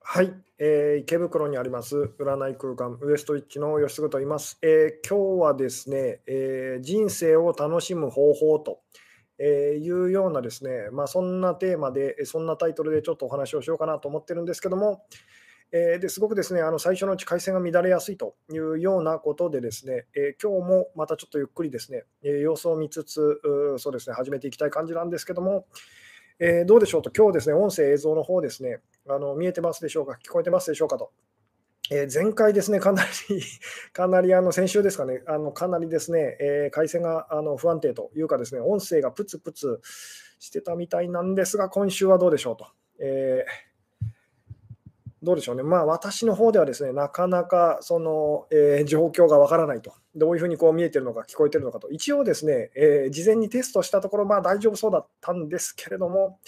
[0.00, 8.80] はい、えー、池袋にあります占い空間ウエストイッチの吉嗣と言います、えー、今日はですね、えー、人生を楽しむ方法と
[9.38, 15.04] えいうようなですね、まあ、そんなテーマで、そんなタイトルでちょっとお話をしようかなと思ってるんですけども、
[15.70, 23.40] えー、ですごくですねあの最初のうち回線が乱れやすいというようなことでですね、えー、今日もまたちょっとゆっくりですね、え、様子を見つつ
[23.76, 25.66] そうですね始めていきたい感じなんですけども、
[26.40, 31.10] えどうでしょうと今日ですね音声映像の方ですねあの見えてますでしょうか、聞こえてますでしょうかと。
[31.90, 33.40] えー、前回ですね、かなり
[33.92, 39.80] かなりあの先週ですかね、あのかなりですね、えー、回線があの不安定というかですね、音声がプツプツ
[40.38, 42.66] してたみたいなんですが、今週はどうでしょうと。
[43.00, 43.68] えー
[45.22, 56.38] どうでしょうね、まあ、私の方ではですね、なかなかその、えー、状況がわからないと、どういうふうにこう見えてるのか、聞こえてるのかと、一応ですね、え、事前にテストしたところ、まあ大丈夫そうだったんですけれども、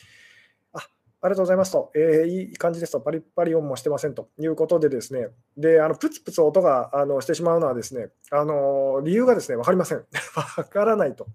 [1.22, 10.04] ありがとうございますと、えー、いい感じですと、パリパリ音もしてませんということで、ですねであのプツプツ音があのしてしまうのは、ですねあの理由がですね分かりません。
[10.56, 11.26] 分からないと。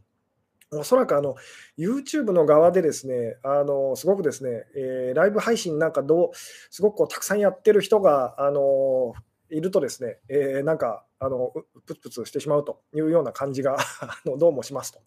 [0.72, 1.36] おそらくあの
[1.78, 6.30] YouTube の側でですね、あのすごくですね、えー、ライブ配信なんかどう、
[6.70, 9.14] すごくこうたくさんやってる人があの
[9.50, 11.54] いるとですね、えー、なんかあの
[11.86, 13.78] プツプツしてしまうというような感じが
[14.26, 15.00] どうもしますと。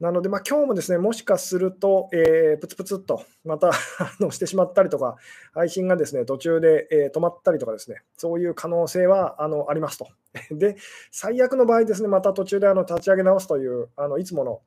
[0.00, 3.70] なので、まあ、今日もですね、もしかすると、えー、プツプツっとまた
[4.32, 5.16] してしまったりとか、
[5.52, 10.08] 配信がですね途中で、えー、止まったりとかですね、そういう可能性はあのありますと。
[10.56, 10.76] で、
[11.10, 14.62] 最悪の場合ですね、また途中であの立ち上げ直すというあのいつもの、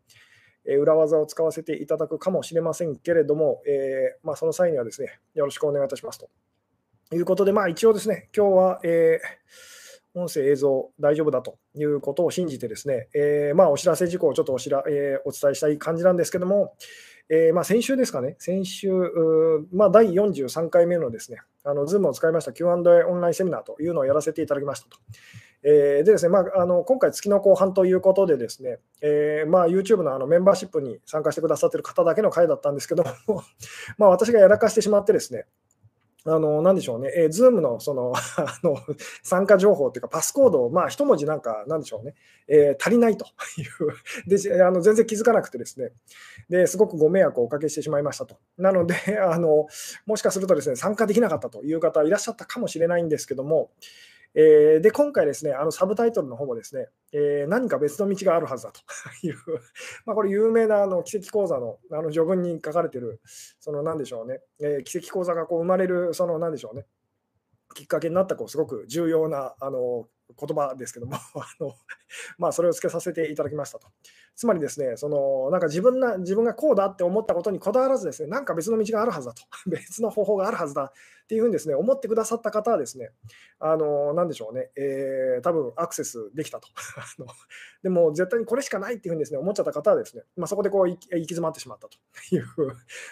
[0.66, 6.30] え裏技を使わせていただくかもしれませんけれども、えー、まあ、その際にはですね、よろしくお願いいたしますと。
[7.12, 9.83] いうことで、まあ、一応ですね、今日は、えー
[10.16, 16.76] 音声、映像大丈夫だということを信じてですね、えー、まあ、お知らせ事項をちょっとおしら、えー、お伝えしたい感じなんですけども、
[17.30, 18.92] えー、まあ、先週ですかね、先週、
[19.72, 24.98] まあ、第43回目のですね、あの Zoom を使いました Q&A オンラインセミナーというのをやらせていただきましたと。
[25.66, 33.44] えー、でですね、まあ、あの今回、月の後半ということで、ですね、えーまあ、YouTube のあのメンバーシップに参加してくださっている方だけの回だったんですけども
[33.98, 35.46] ま私がやらかしてしまってですね、
[36.26, 38.78] あの、なんでしょうね、えー、ズームのその あの
[39.24, 42.16] 参加情報っていうか、パスコードを、まあ、一文字なんか、なんでしょうね、
[42.48, 43.26] えー、足りないと
[43.58, 43.64] い
[44.28, 44.28] う。
[44.28, 45.92] であの、全然気づかなくてですね。
[46.50, 48.38] ですごくご迷惑をおかけしてしまいましたと。
[48.58, 49.68] なのであの、
[50.06, 53.72] もしかするとですね、参加できなかったという方いらっしゃったかもしれないんですけども、
[54.36, 58.82] えー、で、今回ですね、あのサブタイトルの方もですね、えー、何か別の道があるはずだと。
[59.28, 59.36] いう、
[60.06, 63.22] まあこれ有名なあの奇跡講座のあの序文に書かれている、
[63.60, 66.88] その何でしょうね、えー、奇跡講座がこう生まれる、その何でしょうね、
[67.76, 70.08] きっかけになったこうすごく重要なあの
[70.40, 71.16] 言葉ですけども。
[71.36, 71.74] あの、
[72.38, 73.88] まあ、それをつけさせていただきましたと。
[74.36, 80.92] つまりですね、そのなんか自分な自分がこうだって思ったことにこだわらずですね、なんか別の道があるはずだと、 別の方法があるはずだ。
[81.24, 83.12] っていうふうにですね、思ってくださった方はですね、
[83.60, 86.68] あの、なんでしょうね、えー、多分アクセスできたと。
[87.82, 91.98] でも絶対にこれしかないっていうふうにですね、思っちゃった方はですね、まあ、そこでこう行き詰まってしまったと。
[92.36, 92.46] いう、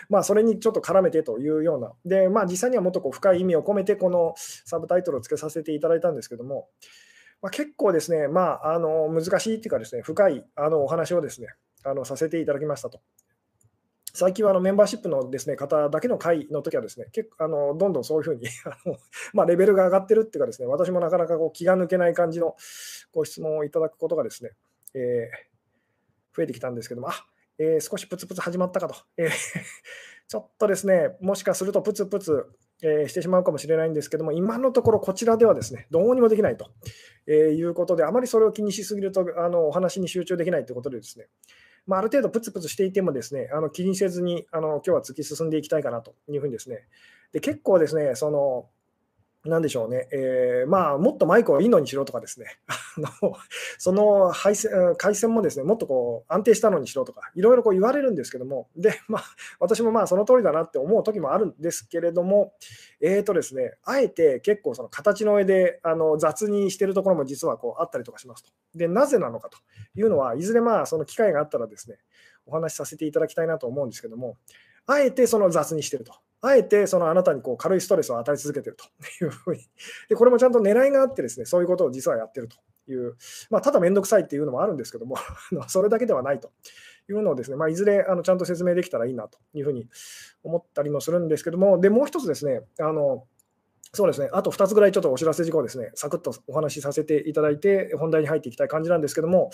[0.09, 6.69] まあそれにちょっと絡めてというような、で、まあ実際にはもっとこう深い意味を込めてこのサブタイトルをつけさせていただいたんですけども、
[7.41, 11.47] まあ、結構ですね、まあ、あの難しいっていうかですね、深いあのお話をですね、
[11.83, 13.01] あのさせていただきましたと。
[14.13, 18.47] 最近はあのメンバーシップのですね方だけの会の時はですね、結構あのどんどんそういうふうに、
[19.33, 22.55] まあ、レベルが上がってるっていうかですね、私もなかなかこう気が抜けない感じの
[23.13, 24.51] ご質問をいただくことがですね、
[24.93, 27.25] えー、増えてきたんですけども、あ
[27.57, 29.29] えー、少しプツプツ始まったかと、えー、
[30.27, 32.45] ちょっとですね、もしかするとプツプツ
[32.81, 36.69] えー、してしまうかもしれないんですけども、今のところこちらではですね、どうにもできないと、
[37.27, 41.27] えー、いうことで、あまりそれを気にしすぎるとあのお話に集中できないということでですね、
[41.87, 46.87] まあ、ある程度プツプツしていてもですね、あの気にせずにあの今日は突き進んでいきたいかなというふうにですね、
[47.31, 48.67] で結構ですね、その
[49.43, 52.45] なんでしょうね、えー、まあ、もっとマイクをいいのにしろとかですね、
[53.79, 59.23] その配線回線もですね、もっとこう安定したのにしろとか、いろいろこう言われるんですけども、で、まあ、
[59.59, 62.53] 私もまあその通りだなって思う時もあるんですけれども、
[62.99, 68.51] えーとですね、あえて結構その形の上であの雑にしてるところも実はこうあったりとかしますと。
[68.75, 69.57] で、なぜなのかと
[69.95, 71.97] いうのは、いずれまあその機会があったらですね、
[72.45, 74.37] お話しさせていただきたいなと思うんですけども、
[74.85, 76.13] あえてその雑にしてると。
[76.41, 79.61] あえてそのあなたにこう軽いストレスを与え続けているというふうに
[80.09, 82.57] で、これもちゃんと狙いがあってですね、そういうことを実はやってると
[82.91, 83.15] いう、
[83.49, 85.17] まあ、ただめんどくさいっていうのもあるんですけども、
[85.67, 86.51] それだけではないと
[87.09, 89.87] いうのをですね、まあ、いずれあのちゃんと説明できたらいいなというふうに
[90.43, 93.25] 思ったりもするんですけども、で、もう一つですね、あの
[93.93, 99.51] そうですね、あと2つぐらいちょっとお知らせ事項ですね、サクッとお話しさせていただいて、本題に入っていきたい感じなんですけども、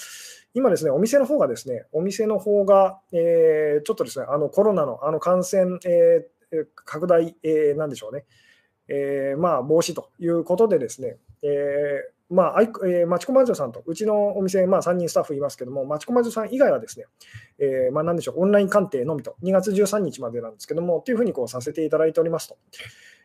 [0.53, 6.36] 今ですね、お店の方がですね、お店の方が、えー、ちょっとですね、あのコロナのあの感染、えー、
[6.75, 8.25] 拡大、えー、なんでしょうね、
[8.87, 17.05] えー、まあ、防止ということでですね、えー、まあ、えー、町コマジョさんと、うちのお店、まあ、3人スタッフいますけども、町コマジョさん以外はですね、
[17.59, 22.57] えー、まあ、なんでしょう、オンライン鑑定のみと、2月13日までなんですけども、というふうにこうさせていただいておりますと。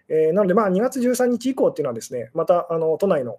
[0.09, 3.39] えー、なので、まあ、2月13日以降っていうのはですね、またあの都内の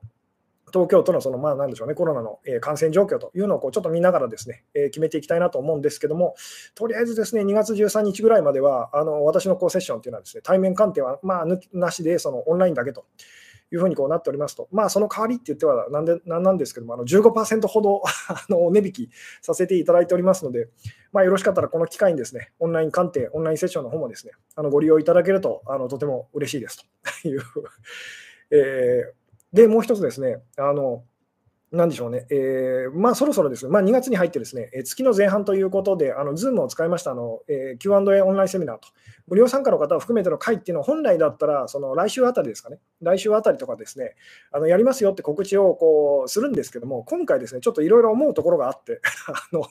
[0.74, 6.36] 東京都のその、まあ、なんでしょうね、コロナの感染状況というのをこうちょっと見ながらですね、え決めていきたいなと思うんですけども、
[6.74, 13.06] とりあえずですね、2月13日ぐらいまでは、あの私のこうセッションというのはですね、対面鑑定はまあなしで、そのオンラインだけと。
[13.72, 19.10] いうふうにこうなっておりますと、まあ、その代わりって言ってはなんでなんなんですけども、あの15%ほど あの値引き
[19.42, 20.70] させていただいておりますので、
[21.12, 26.86] まあ、よろしかったらこの機会にですね、オンライン鑑定、オンラインセッションの方もですね、あのご利用いただけるとあのとても嬉しいです
[27.24, 27.42] という
[28.56, 29.23] えー、
[29.54, 31.04] で、もう一つですね、あの
[31.72, 33.66] なんでしょうね、えー、まあ、そろそろです。
[33.66, 38.88] ね、まあ、2月に入ってですね、え月の前半ということで、あの Zoom を使いましたあの、えー、Q&A オンラインセミナーと、
[39.28, 44.16] 無料参加の方を含めての会っていうのは、本来だったら、その来週あたりですかね、来週あたりとかですね、
[44.52, 49.64] あのやりますよって告知をこうするんですけども、今回ですね、ちょっといろいろ思うところがあって あの、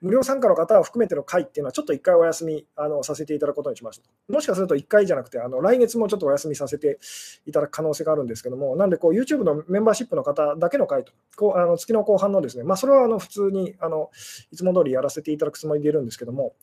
[0.00, 4.08] 無料参加の方を含めての会っていうのは、ちょっと1回お休みあのさせていただくことにしました。
[4.28, 6.98] もしかすると1回じゃなくて、あの来月もちょっとお休みさせて
[7.46, 14.10] いただく可能性があるんですけども、なんでこう YouTube のメンバーシップの方だけの会と、こうあの月の後半のですね、まあ、それはあの普通にあの
[14.52, 16.54] いつも通りやらせていただくつもりでいるんですけども、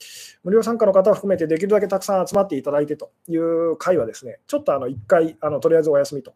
[0.43, 6.33] 無料参加の方を含めてできるだけたくさん集まっていただいてという会はですね、ちょっとあの1回あのとりあえずお休みと。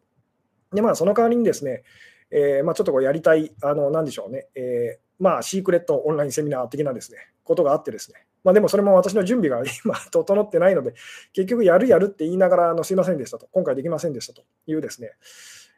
[0.73, 1.83] で、まあ、その代わりにですね、
[2.31, 10.93] えー、まあ、ちょっとこうやりたい、あのなんでしょうね、えー、まあ、シークレットオンラインセミナー的なですね、ことがあってですね、まあ、でもそれも私の準備が 今整ってないので、
[11.31, 15.11] 結局やるやるって言いながら、あのすいませんでしたと、今回できませんでしたというですね、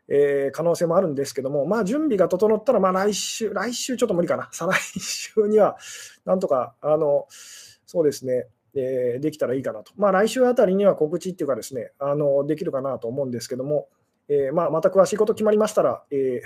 [0.08, 5.78] えー、可能性もあるんですけども、まあ、準備が整ったら、まあ、来週、来週ちょっと無理かな、再来週には、
[6.26, 7.28] なんとか、あの、
[7.86, 9.92] そうですね、え、できたらいいかなと。
[9.96, 13.88] まあ、来週あたりには告知っていうかですね、あの、できるかなと思うんですけども、
[14.28, 16.42] えー、まあ、また詳しいこと決まりましたら、えー、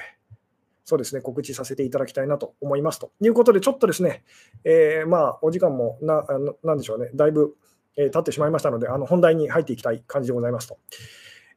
[0.83, 4.23] そうですね、告知させていただきたいなと思いますということで、ちょっとですね、
[4.63, 6.23] えー、まあ、お時間もな、
[6.63, 7.55] なんでしょうね、だいぶ、
[7.95, 10.77] えー、経ってしまいましたので、あの本題に入っていきたい感じでございますと。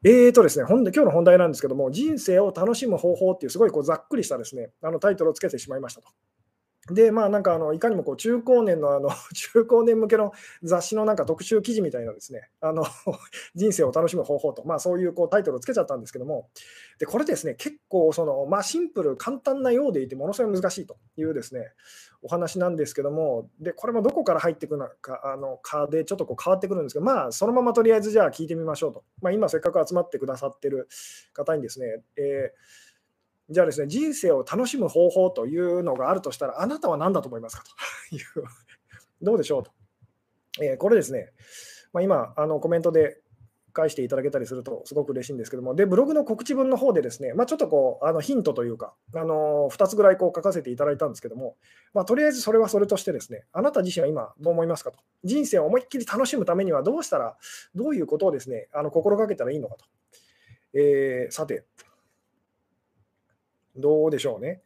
[0.04, 6.08] えーとですね、本今日の本題なんですけども、人生を楽しむ方法っていう、すごいこうざっくりしたですねあのタイトルをつけてしまいましたと。
[6.90, 10.32] で、まあなんかあのいかにもこう中高年のあの 中高年向けの
[10.64, 12.84] 雑誌のなんか特集記事みたいなですね、あの
[13.54, 16.48] 人生を楽しむ方法と、まあそういうこうタイトルをつけちゃったんですけども、
[16.98, 21.72] でこれですね、結構その、まあ、シンプル、簡単なようでいて、ものすごい難しいというですね、
[22.22, 29.04] お話なんですけども、でこれもどこから入ってくるのかあのかでちょっとこう変わってくるんですけど、まあそのままとりあえずじゃあ聞いてみましょうと。
[29.20, 30.88] まあ今せっかく集まってくださってる
[31.32, 32.81] 方にですね、えー
[33.52, 37.70] じゃあですね、人生を楽しむ方法というのがあるとしたら、あなたは何だと思いますかと
[38.16, 38.22] いう、
[39.20, 39.70] どうでしょうと。
[40.60, 41.32] えー、これですね、
[41.92, 43.20] まあ、今、あのコメントで
[43.72, 51.56] 返していただけたりするとすごく嬉しいんですけども、で、ブログの告知文の方でですね、まあ、ちょっとこう、あのヒントというか、あの2つぐらいこう書かせていただいたんですけども、
[51.94, 54.98] まあ、とりあえずそれはそれとしてですね、あなた自身は今どう思いますかと。
[55.24, 57.36] 人生を思いっきり楽しむためにはどうしたら、
[57.74, 59.84] どういうことをですね、あの心がけたらいいのかと。
[60.74, 61.64] えー、さて、
[63.76, 64.62] どうでしょうね。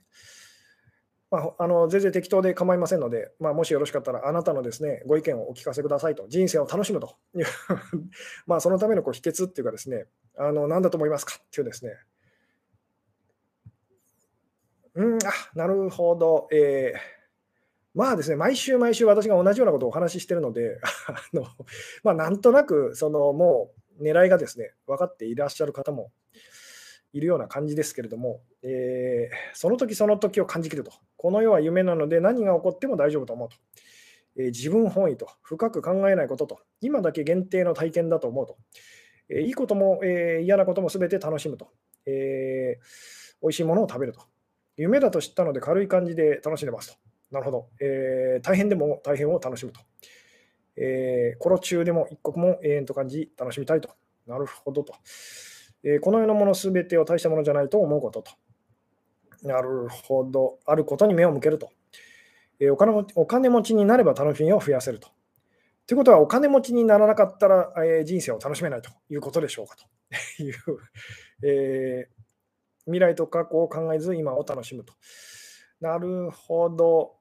[1.31, 7.17] まあ、あの全然適当で構いませんので、まあ、もしよろしかったら、あなたのですねご意見をお聞かせくださいと、人生を楽しむと。
[7.35, 7.45] い う
[8.47, 11.35] まあそのためのこう秘訣っていうかですね、あの何だと思いますか？
[11.39, 11.99] っていうですね、
[14.95, 15.19] うん、あ
[15.55, 16.99] なるほど、えー、
[17.95, 21.45] まあですね、毎週毎週私が同じようなことをお話ししてるので、 あの
[22.05, 26.13] まあ、なんとなくそのもう狙いがですね分かっていらっしゃる方も
[27.17, 30.93] いるような感じですけれども、えー、その時その時を感じきると。
[31.17, 33.57] この世は夢なので何が起こっても大丈夫と思うと。
[34.37, 38.57] えー、自分本位と、深く考えないことと、今だけ限定の体験だと思うと。
[39.31, 41.69] えー、いいことも、え嫌なことも全て楽しむと。
[42.05, 42.85] えー、
[43.41, 44.21] 美味しいものを食べると。
[44.77, 46.99] 夢だと知ったので軽い感じで楽しんでますと。
[47.31, 47.69] なるほど。
[47.81, 49.81] え大変でも大変を楽しむと。
[50.77, 53.89] えー、コロ中でも一刻も永遠と感じ楽しみたいと。
[54.27, 54.95] なるほどと。
[55.89, 58.33] えこの世のものすべてを大したものじゃないと思うことと。
[59.43, 60.59] なるほど。
[60.67, 61.71] あることに目を向けると。
[62.59, 65.11] えお金持ちお金持ちになれば楽しみを増やせると。
[65.87, 69.85] ということは、お金持ちにならなかったら、え人生を楽しめないということでしょうかと
[70.43, 70.55] いう、
[71.45, 72.15] えー、
[72.87, 74.95] 未来と過去を考えず今を楽しむと。
[75.81, 77.15] なるほど。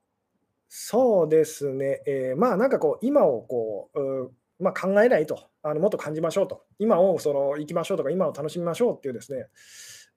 [0.67, 2.01] そうですね。
[2.07, 9.47] えー、まあなんかこう、今をこう、まあ、考えないと、あのもっと感じましょうと、今をその行きましょうとか、今を楽しみましょうっていうですね、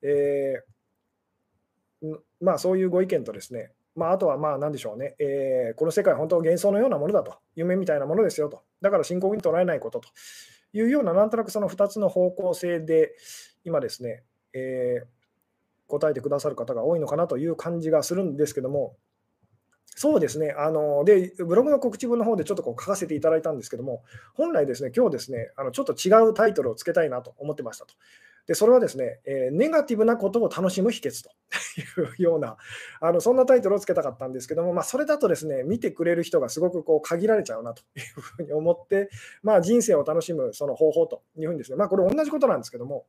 [0.03, 10.09] えー、まあ、そういうご意見とですね、まあ、あとはまあ何でしょうね、えー、この世界は本当幻想のようなものだと、夢みたいなものですよと、だから深刻に捉えないことと。
[10.73, 13.15] いうような、なんとなくその2つの方向性で、
[13.65, 15.07] 今ですね、えー、
[15.87, 18.97] 答えてくださる方が多いのかなという感じがするんですけども、
[19.99, 27.95] そうですね、あのでブログの告知文の方でちょっとこう書かせていただいたんですけども、本来ですね、今日ですね、あのちょっと違うタイトルをつけたいなと思ってましたと。
[28.47, 31.31] でそれはですね、えー、ネガティブなことを楽しむ秘訣と
[31.83, 32.59] いうような、
[33.01, 39.11] あのそんなタイトルをつけたかったんですけども、まあ、それだとですね、見てくれる人がすごくこう限られちゃうなと いうふうに思って、
[39.43, 43.07] まあ、人生を楽しむその方法というふうにですね、まあ、これ同じことなんですけども、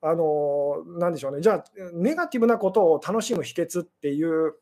[0.00, 4.54] あのなんでしょうね、じゃあ、ネガティブなことを楽しむ秘訣っていう、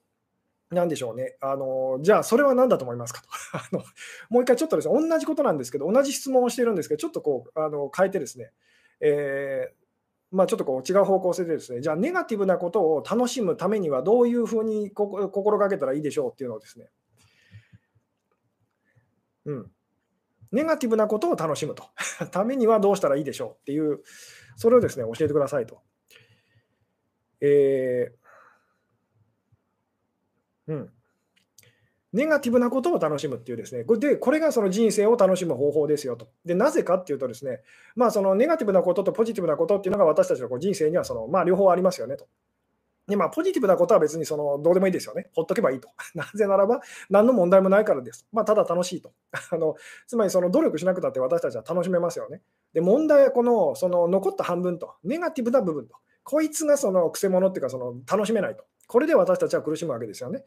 [0.71, 3.29] なんでしょうね、あのじゃあ、それは何だと思いますかと。
[3.57, 3.85] あの。
[4.31, 8.53] もう一回ちょっとですね、同じことなんですけど、同じ質問をしているんですけど、ちょっとこうあの変えてですね、
[9.01, 9.87] えー
[10.33, 16.91] まあ、ちょっとこう違う方向性でですね、じゃあネガティブなことを楽しむためにはどういうふうに心がけたらいいでしょうっていうのをですね、
[19.45, 19.71] うん、
[20.53, 21.85] ネガティブなことを楽しむと。
[22.33, 24.03] ためにはどうしたらいいでしょうっていう、
[24.57, 25.81] それをですね、教えてくださいと。
[27.41, 28.26] えー、
[30.69, 30.91] うん。
[32.13, 36.29] ネガティブなことを楽しむっていうですね、で、これがその人生を楽しむ方法ですよと。
[36.45, 37.61] で、なぜかっていうとですね、
[37.95, 42.27] まあ、そのネガティブなこととポジティブなことっていうのが私たちのこう人生にはその、まあ、両方ありますよねと。
[43.07, 45.29] で、まあ、ポジティブなことは別にそのどうでもいいですよね。
[45.35, 45.89] ほっとけばいいと。
[46.15, 46.81] なぜならば、
[47.11, 48.27] 何の問題もないからです。
[48.33, 49.13] まあ、ただ楽しいと。
[49.51, 52.43] あのつまり、その努力しなくたって私たちは楽しめますよね。
[52.73, 58.65] で、問題はこのその残った半分と、ネガティブな部分と、こいつがそのくせ者っていうか、楽しめないと。
[58.87, 60.45] これで私たちは苦しむわけですよね。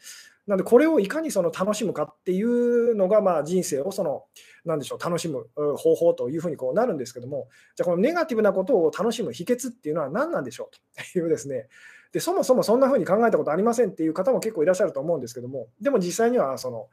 [0.47, 4.23] なので、これをいかにその楽しむかっていうのが、まあ、人生をその、
[4.65, 11.67] なんでしょう、楽しむ方法というふうにこうなるんですけども、じゃあ、このネガティブなことを楽しむ秘訣っていうのは何なんでしょうというですね、
[12.11, 16.87] でそもそもそんなふうに考えたことありませんっていう方も結構いらっしゃると思うんですけども、でも実際にはその、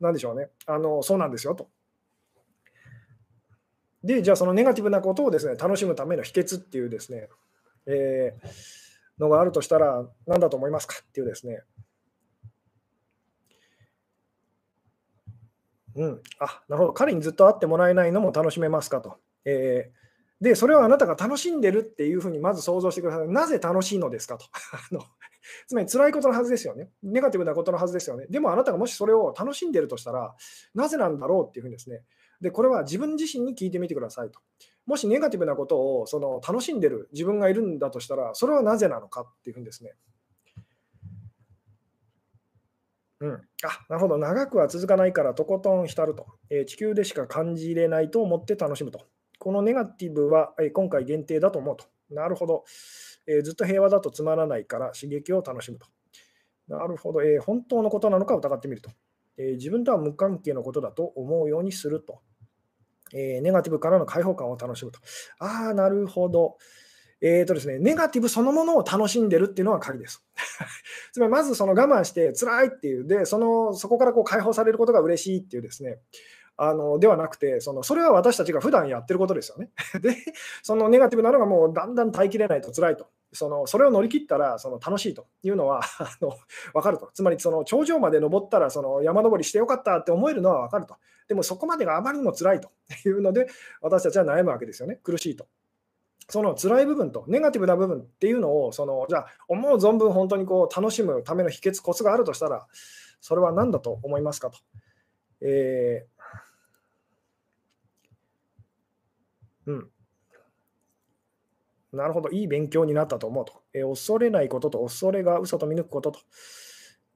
[0.00, 1.68] なんでしょうね、あのそうなんですよと。
[4.04, 7.28] で、じゃあそのネガティブなことをですね、楽しむための秘訣っていうですね、
[7.86, 8.79] えー
[9.20, 10.96] のがあるとしたら何だと思いますか？
[11.00, 11.62] っていうですね。
[15.96, 19.18] うん、あなるほど、彼にずっと会ってもらえないのも楽しめますかと。
[19.44, 23.28] えー、で、それをあなたが楽しんでるっていうふうにまず想像してください。
[23.28, 24.46] なぜ楽しいのですかと。
[24.72, 25.02] あの
[25.66, 26.90] つまり辛いことのはずですよね。
[27.02, 28.26] ネガティブなことのはずですよね。
[28.30, 30.34] でもあなたがもしそれを楽しんでるとしたら、
[30.74, 32.04] なぜなんだろうっていうふうにですね。
[32.40, 34.40] で、これは自分自身に聞いてみてくださいと。
[34.86, 39.92] もしネガティブなことをその楽しんでる自分がいるんだとしたら、それはなぜなのかっていうふうにですね。
[43.20, 43.38] うん、あ
[43.90, 49.06] なるほど、長くは続かないからとことん浸ると、えー、地球でしか感じれないと思って楽しむと。
[49.38, 51.84] このネガティブは、えー、今回限定だと思うと。
[52.10, 52.64] なるほど、
[53.26, 55.86] えー、ずっと平和だとつまらないから刺激を楽しむと。
[56.68, 58.90] なるほど、え本当のことなのか疑ってみると、
[59.36, 62.20] え自分とは無関係のことだと思うようにすると。
[63.14, 65.00] えー、ネガティブからの解放感を楽しむと。
[65.38, 66.56] ああ、なるほど。
[67.22, 70.24] えーとですね、ネガティブそのものを楽しんでるっていうのは鍵です。
[71.12, 75.98] つまり、まずその我慢して辛いっていう、で、そのそこからこう解放されることが嬉しいっていうですね、
[76.56, 79.70] あのではなくてその、それは私たちが普段やってることですよね。
[80.00, 80.16] で、
[80.62, 83.06] そのネガティブなのがもうだんだん耐えきれないと辛いと。
[83.32, 86.36] そのそれを乗り切ったらその楽しいというのは あの
[86.72, 87.10] 分かると。
[87.14, 90.96] つまりその頂上まで登ったらその山登りしてよかったって思えるのは分かると。
[91.28, 92.70] でもそこまでがあまりにも辛いと
[93.06, 93.48] いうので
[93.80, 94.96] 私たちは悩むわけですよね。
[95.02, 95.46] 苦しいと。
[96.28, 102.66] その辛い部分とネガティブな部分っていうのをそのじゃあ思う存分本当にこう楽しむための秘訣コツがあるとしたら
[103.20, 104.58] それは何だと思いますかと。
[105.40, 109.90] えー、うん
[111.92, 113.52] なるほど、いい勉強になったと思うと。
[113.74, 116.20] え恐れないことと、恐れが嘘と見抜くことと。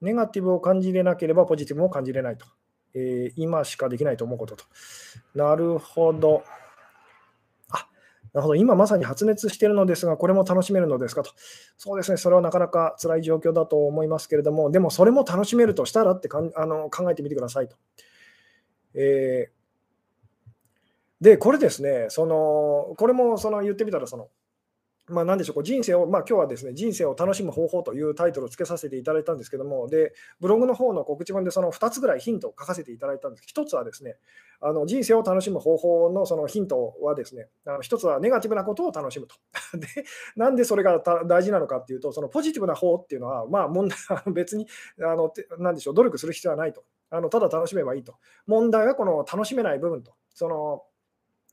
[0.01, 2.45] ネガティブを感じれなければポジティブも感じれないと。
[2.93, 4.65] えー、今しかできないと思うことと。
[5.33, 6.43] なるほど。
[7.69, 7.87] あ、
[8.33, 8.55] なるほど。
[8.55, 11.31] 今まさに発熱しているのですが、これも楽しめるのですかと。
[11.77, 12.17] そうですね。
[12.17, 17.75] それはなかなか辛い状況だと思いますけれども、でもそれも楽しめるとしたらってかんあの考えてみてくださいと。
[18.93, 24.29] えー、で、これですね、そのこれもその言ってみたらその、
[25.07, 33.45] まあ、なんでしょう、人生を、まあ、今日はですね、人生を楽しむ方法というタイトルをつけさせていただいたんですけども、で、ブログの方の告知文でその2つぐらいヒントを書かせていただいたんです。
[33.55, 34.15] 1つはですね、
[34.61, 39.35] あの人生を楽しむ方法のそのヒントはですね、あの1つはネガティブなことを楽しむと。
[39.77, 39.87] で、
[40.35, 43.97] なんでそれが大事なのかっていうと、そのポジティブな方っていうのは、まあ問題、
[44.33, 44.67] 別に、
[44.99, 46.83] あのなんでしょう、努力する必要はないと。
[47.11, 48.15] あのただ楽しめばいいと。
[48.47, 50.13] 問題はこの楽しめない部分と。
[50.33, 50.83] その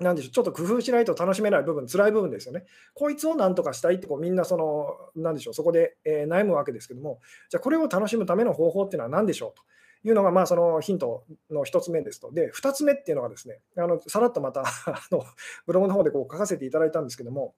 [0.03, 2.65] なんでしょう、ちょっと工夫しないと楽しめない部分、辛い部分ですよね。
[2.95, 9.59] こいつをなんとかしたいってこうみんなその、なんでしょう、そこで、えー、悩むわけですけども、じゃあこれを楽しむための方法っていうのは何でしょう？
[10.03, 12.33] というのが、まあ、そのヒントの1つ目ですと。
[12.33, 15.25] で、2つ目っていうのがですね、あのさらっとまた あの
[15.67, 17.55] ブログの方でこう書かせていただいたんですけども、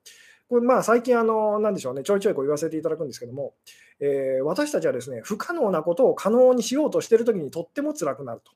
[0.49, 3.55] これまあ最近、あの、なんでしょうね、ちょいちょいこう言わせていただくんですけども、
[3.99, 8.53] えー、私たちはですね、不可能なことを可能にしようとしてるときにとっても辛くなると。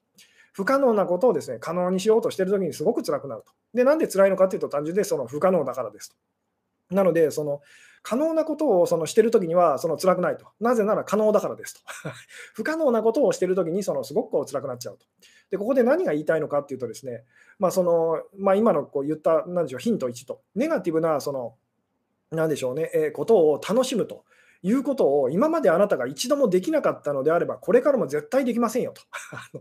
[0.53, 3.53] 不可能なことをですね、可能にしようとしているときにすごく辛くなると。
[3.75, 6.17] で、なんで辛いのかというと、単純でその不可能だからですと。
[6.95, 7.61] なので、その
[8.03, 10.47] 可能なことをそのしているときにはその辛くないと。
[10.61, 11.81] なぜなら可能だからですと。
[12.55, 15.07] 不可能なことをしているときにそのすごくこう辛くなっちゃうと。
[15.51, 17.25] で、ここで何が言いたいのかっていうとですね、
[17.59, 21.57] まあそのまあ、今のこう言ったなんでしょうヒント1と、ネガティブなその
[22.31, 24.25] なんでしょうね、えー、ことを楽しむと
[24.63, 29.03] いうことを今まであなたが一度もできなかったのであれば、これからも絶対できませんよと。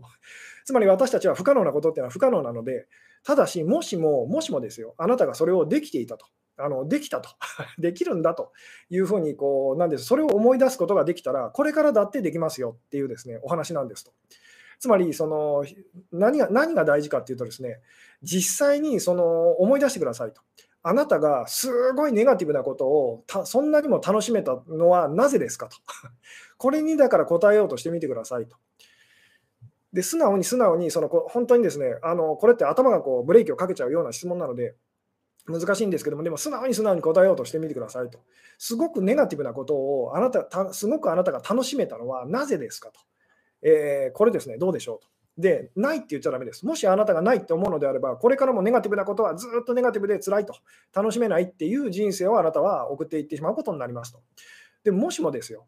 [0.64, 2.86] つまり私たちは不可能なことっていうのは不可能なので、
[3.24, 6.26] ただし、もしも、もしもですよ、あなたがそれをできていたと。
[6.60, 7.30] あのできたと、
[7.78, 8.52] できるんだと
[8.90, 14.12] いうふうにこう、なんですそれを思い出すことができたら、これからだってできますよっていうですねお話なんですと。
[14.80, 15.64] つまりその
[16.12, 17.80] 何が、何が大事かっていうとですね、
[18.22, 20.42] 実際にその思い出してくださいと。
[20.82, 25.76] あなたがすごいネガティブなことをそんなにも楽しめたのはなぜですかと。
[26.56, 28.56] これにだから答えようとしてみてくださいと。
[29.92, 34.74] で素直に素直にその本当にですねあのこれって頭がこうブレーキをかけちゃうような質問なので
[35.46, 38.20] 難しいんですけどもでも素直に素直に答えようとしてみてくださいと
[38.58, 43.00] すごくネガティブなことをあなたすごくあなたが楽しめたのはなぜですかと、
[43.62, 45.08] えー、これですねどうでしょうと
[45.38, 46.66] で、ないって言っちゃだめです。
[46.66, 50.54] もしあなたがないって思うのであれば、これからもネガティブなことはずっとネガティブで辛いと、
[50.92, 54.20] 楽しめないっていう人生をあなたは送っていってしまうことになりますと。
[54.82, 55.66] でもしもですよ、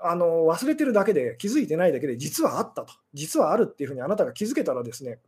[0.00, 5.20] あの忘れてるだけで、気づいてないだけで、実はあったと、実はあるっていうふうにあなたが気づけたらですね、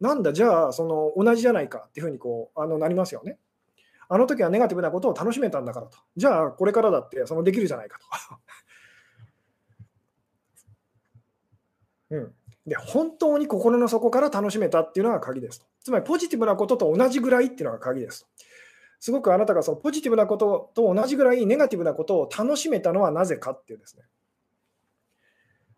[0.00, 3.38] なんだ、じゃあ、その同じじゃないかっていうふうにこうあのなりますよね。
[4.08, 5.98] あの時はネガティブなことを楽しめたんだからと。
[6.16, 8.06] じゃあ、これからだってそのできるじゃないかと。
[12.16, 12.34] うん、
[12.70, 15.66] で、本当に心の底から楽しめたっていうのが鍵ですと。
[15.82, 18.28] つまり、ポジティブなことと同じぐらいっていうのが鍵ですと。
[19.00, 24.04] すごくあなたがそのポジティブなことと同じぐらいネガティブなことを楽しめたのはなぜかっていうですね。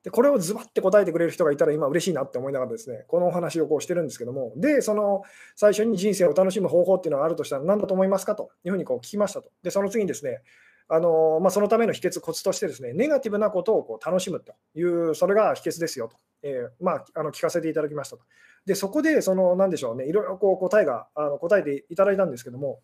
[0.02, 5.22] で、これをズバッて答えてくれる人がいたら今嬉しいなって思いながらですね、このお話をこうしてるんですけども、で、その
[5.56, 9.50] 最初に人生を楽しむ方法っていうのがあるとしたら何だと思いますかというふうにこう聞きましたと。
[9.62, 10.42] で、その次にですね、
[10.88, 16.16] あのまあ、そのための秘訣、コツとしてですね、ネガティブなことをこう楽しむという、それが秘訣ですよと。
[16.42, 18.22] えー、まあ、あの聞かせていただきましたと。
[18.66, 22.80] で、そこで、その、なんでしょうね、いろいろこう答えが、あの答えていただいたんですけども、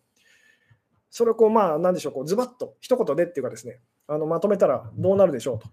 [1.09, 5.67] それをこう、まあ、なんでしょう、こうズバッと、一言でっていうかですね、あのまとめたらどうなるでしょうと。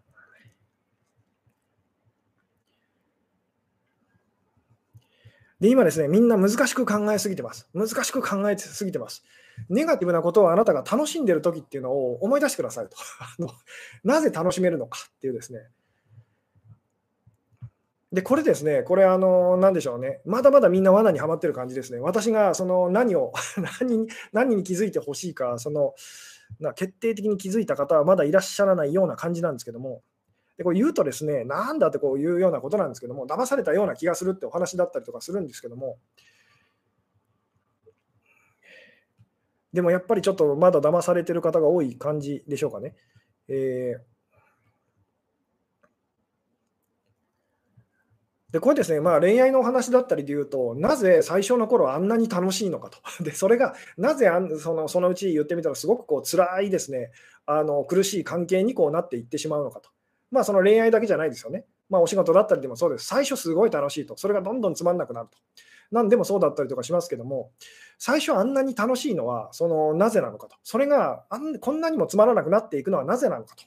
[5.61, 7.68] で、今ですね、みんな難しく考えすぎてます。
[7.72, 9.25] 難しく考えすぎてます。
[9.70, 12.96] ネガティブなことをあなたが楽しんでる時っていうのを思い出してくださいと。
[14.05, 15.61] なぜ楽しめるのかっていうですね、
[18.12, 21.99] で、これですね、これ、あの、なんでしょうね、まだまだみんな罠にはまってる感じですね。
[21.99, 23.33] 私がその何を
[23.81, 25.95] 何に、何に気づいてほしいか、その
[26.61, 30.03] な決定的に気づいた方はまだいらっしゃらないような感じなんですけども、
[30.57, 35.99] でこう言うとですね、なんだってこういうようなことなんですけども、騙されたような気がするってお話だったりとかするんですけども、
[39.73, 42.95] でもやっぱりちょっとまだ騙されてる方が多い感じでしょうかね。
[43.49, 44.15] えー
[48.57, 52.99] でこれですね、まあ、恋愛のお話だったりで言うと、なぜ最初の頃あんなに楽しいのかと。
[53.23, 57.11] で、それがなぜあんそのそのうち言ってみたら、すごくこう辛いですね、
[57.45, 59.90] あの苦しい関係にこうなっていってしまうのかと。
[60.31, 61.66] まあ、その恋愛だけじゃないですよね。
[61.90, 63.05] まあ、お仕事だったりでもそうです。
[63.05, 64.16] 最初すごい楽しいと。
[64.16, 65.37] それがどんどんつまんなくなると。
[65.90, 67.51] なんでもそうだったりとかしますけども、
[67.99, 70.57] 最初あんなに楽しいのは、そのなぜなのかと。
[70.62, 73.64] それがあんこんなにもつまらなくなっていくのはなぜなのかと。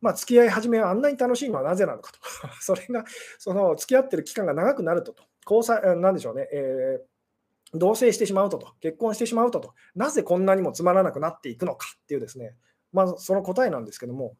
[0.00, 2.18] まあ、付き合い始めはあんなに楽しいのはなぜなのかと。
[2.60, 3.04] それが、
[3.38, 5.24] その付き合ってる期間が長くなるとと。
[5.48, 12.54] 交際、なんでしょうね、えー、同棲してしまうとと、結婚してしまうとと、なぜこんなにもつまらなくなっていくのかっていうですね、
[12.92, 14.36] まあ、その答えなんですけども、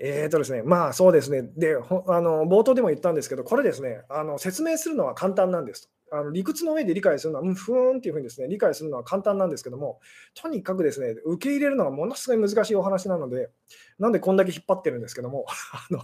[0.00, 5.93] えーとですね、まあそうですね、であの冒頭でも言ったんですけど、これですね、あの説明するのは簡単なんですと。
[6.14, 10.00] あの理屈の上で理解するのは、うん、ふーんっていうふうにですね理解するのは簡単なんですけども、
[10.34, 13.50] とにかくですね受け入れるのがものすごい難しいお話なので、
[13.98, 16.00] なんでこんだけ引っ張ってるんですけども、 あの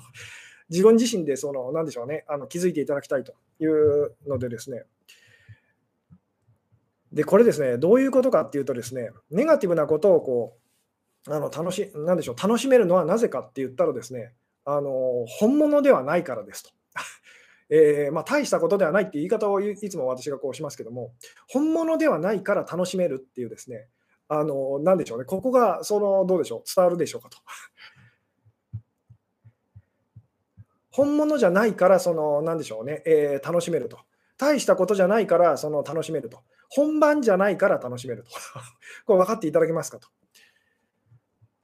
[0.69, 4.85] 自分自身でその、なんでしょうね、あの気づいていただきたいというのでですね、
[7.13, 10.57] で、これですね、どういうことかっていうとですね、ネガティブなことをこ
[11.27, 14.33] う、あの楽しなんでしょう楽しめるのはなぜかって言ったらですね、
[14.65, 16.71] あの本物ではないからですと。
[17.71, 21.13] えー、まあ、大したことではないっていう言い方をいつも私がこうしますけども、
[21.49, 23.89] 本物ではないから楽しめるっていうですね、
[24.29, 27.39] あの、なんでしょうね、ここが、その、どうでしょう、伝わるでしょうかと。
[30.91, 33.99] 本物じゃないから、その、なんでしょうね、えー、楽しめると。
[34.37, 36.41] 大したことじゃないから、その楽しめると。
[36.71, 38.31] 本番じゃないから楽しめると。
[39.07, 40.09] これ分かっていただけますかと。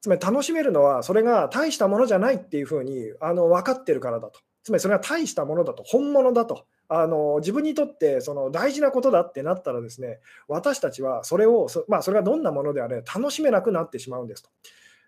[0.00, 4.40] つまり楽しめるのは、それが大したものじゃないっていうふうにあの分かってるからだと。
[4.66, 6.66] つまりそれが大したものだと、本物だと。
[6.88, 14.50] あの自分にとってその大事なことだってなったらですね、私たちはそれをそ、まあ、それがどんなものであれ、楽しめなくなってしまうんですと。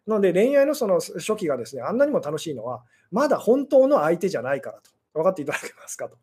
[0.06, 4.92] なので恋愛のその初期がですね、あんなにも楽しいのは、まだ本当の相手じゃないからと。
[5.12, 6.18] 分かっていただけますかと。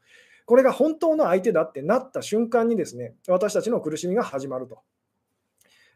[0.46, 4.80] これが本当の相手だってなった瞬間にですね、私たちの苦しみが始まると。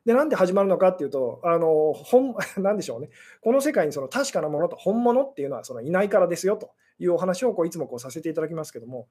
[0.05, 3.09] で、なんで始まるのかっていうと、あの、本、 なんでしょうね。
[3.41, 9.07] この世界にその確かなものと本物っていうのはそのいないからですよというお話をこういつもこうさせていただきますけども。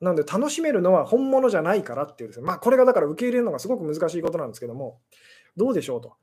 [0.00, 5.00] なので楽しめるのは本物じゃないからっていうですね、まあこれがだから受け入れるのがすごく難しいことなんですけども、
[5.56, 6.14] どうでしょうと。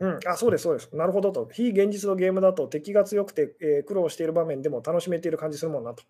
[0.00, 0.96] うん、あそうです、そうです。
[0.96, 1.46] なるほどと。
[1.52, 6.02] 非現実のゲームだと敵が強くて、えー、苦労している場面でも楽しめている感じするもんなと。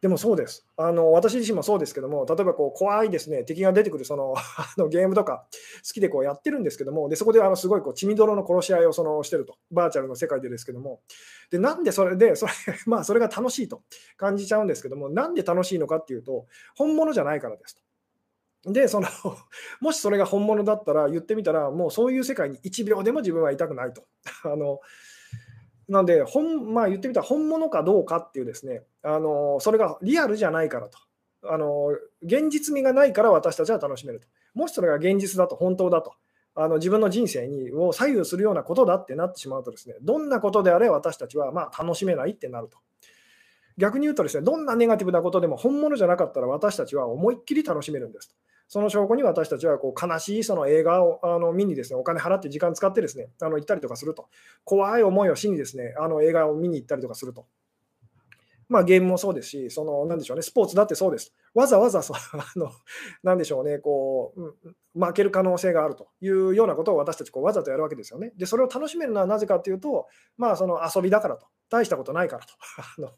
[0.00, 0.64] でもそうです。
[0.76, 4.34] あの私自身もそうですけども、例えばこう怖いですね、敵が出てくるその
[4.78, 5.46] のゲームとか
[5.84, 11.00] 好きでこうやってるんですけども、でそこであのすごい血みどろの殺し合いをそのしてると、バーチャルの世界でですけども、
[11.50, 12.52] でなんでそれで それ,
[12.86, 13.82] まあ、それが楽しいと
[14.16, 18.72] 感じちゃうんですけども、なんで楽しいのかっていうと、本物じゃないからですと。
[18.72, 19.08] で、その
[19.80, 24.04] もしそれが本物だったら言ってみたら、もうそういう世界に1秒でも自分はいたくないと。
[24.44, 24.78] あの
[25.88, 30.98] なんで本、まあ、言ってみたら本物かどうかっていうですね、あのそれがリアルじゃないからと。
[31.44, 31.90] あの
[32.22, 34.26] 現実味がないから私たちは楽しめると。
[34.54, 36.12] もしそれが現実だと、本当だと。
[36.54, 42.78] あの自分の人生にを左右するようなことだってなってしまうとですね、どんなことであれ私たちはま楽しめないってなると。
[43.78, 48.34] 逆に言うとですね、どんなネガティブなことでも本物じゃなかったら私たちは思いっきり楽しめるんですと。
[48.68, 54.28] その証拠に私たちはこう悲しいその映画をあの見にですねお金払って時間使ってですねあの行ったりとかすると、
[54.64, 57.46] 怖い思いをしにですねあの映画を見に行ったりとかすると。
[58.68, 61.32] まあ、ゲームもそうですし、そのなんでしょうね、スポーツだってそうです。
[61.54, 62.70] わざわざそ あの、
[63.22, 68.34] なんでしょうね、こう、負ける可能性があるというようなことを私たちこうわざとやるわけですよね。
[68.36, 72.52] で、それを楽しめるのはなぜかというと、まあ、その遊びだからと、大したことないからと。
[72.98, 73.12] あの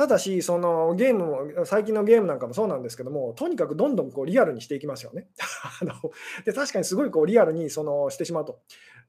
[0.00, 1.26] ただし、そのゲーム
[1.58, 5.28] も、最近のゲームなんかもそうなんですけども、とにかくどんどんこうリアルにしていきますよね。
[5.82, 5.92] あの
[6.46, 8.60] で確かにすごいこうリアルにそのしてしまうと。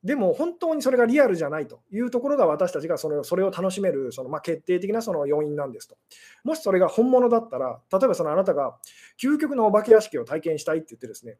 [0.03, 5.95] でも本当にそれがリアルじゃないというところが私たちがそれそれを楽しめるそのまあ決定的なその要因なんですと。
[6.43, 8.77] もしそれが本物だったら、例えばそのあなたが
[9.17, 11.37] 究極のお化け屋敷を体験したいって言ってですね、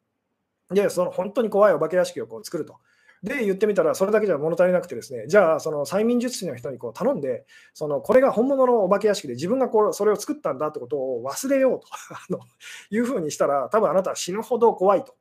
[0.70, 2.78] で、その本当に怖いお化け屋敷をこう作ると。
[3.24, 12.40] で、言ってみたら、それだけじゃ物足りなくてですね、じゃあ、その催眠術師の人にこう頼んで、そのこれが本物のお化け屋敷で自分がこうそれを作ったんだってことを忘れようと あの
[12.90, 15.16] いうふうにしたら、多分あなたは死ぬほど怖いと。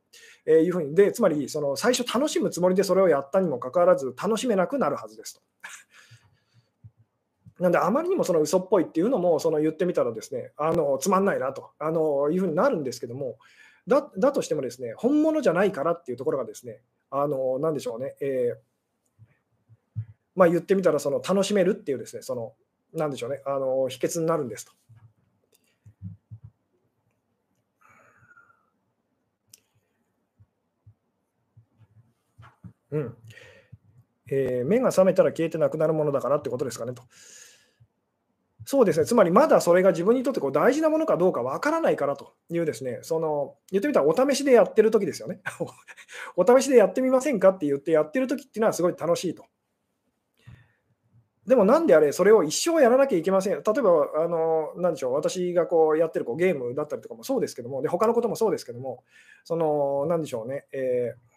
[0.45, 5.41] えいうふうにでつまりその最初楽しむつもりでそれをやったにもかかわらず楽しめなくなるはずですと。
[7.61, 13.37] なんであまりにもその嘘っぽいっていうのもその言ってみたらですねあのつまんないなとあのいうふうになるんですけども
[13.87, 16.81] だだとしてもですね本物じゃないからっていうところがですね
[17.11, 20.01] あの、なんでしょうね、えー、
[20.35, 22.53] まあ、言ってみたら、その楽しめるっていうですね、その、
[22.93, 24.71] なんでしょうね、あの秘訣になるんですと。
[32.91, 33.15] うん
[34.29, 37.03] えー、目が覚めたら消えてなくなるものだからってことですかねと。
[38.65, 45.41] そうですね、つまりまだそれが自分にとってこう大事なものかどうかわからないからというですね、その言ってみたらお試しでやってる時ですよね。
[46.35, 49.45] お試しでやってみませんかって言ってやってる時っていうのはすごい楽しいと。
[51.47, 53.53] でもなんであれ、それを一生やらなきゃいけません。
[53.53, 59.03] 例えば、あのなでしょう、私がこうやってるこうゲームだったりとかもそうですけども、で他のこともそうですけども、
[59.43, 61.30] その、なんでしょうね、えー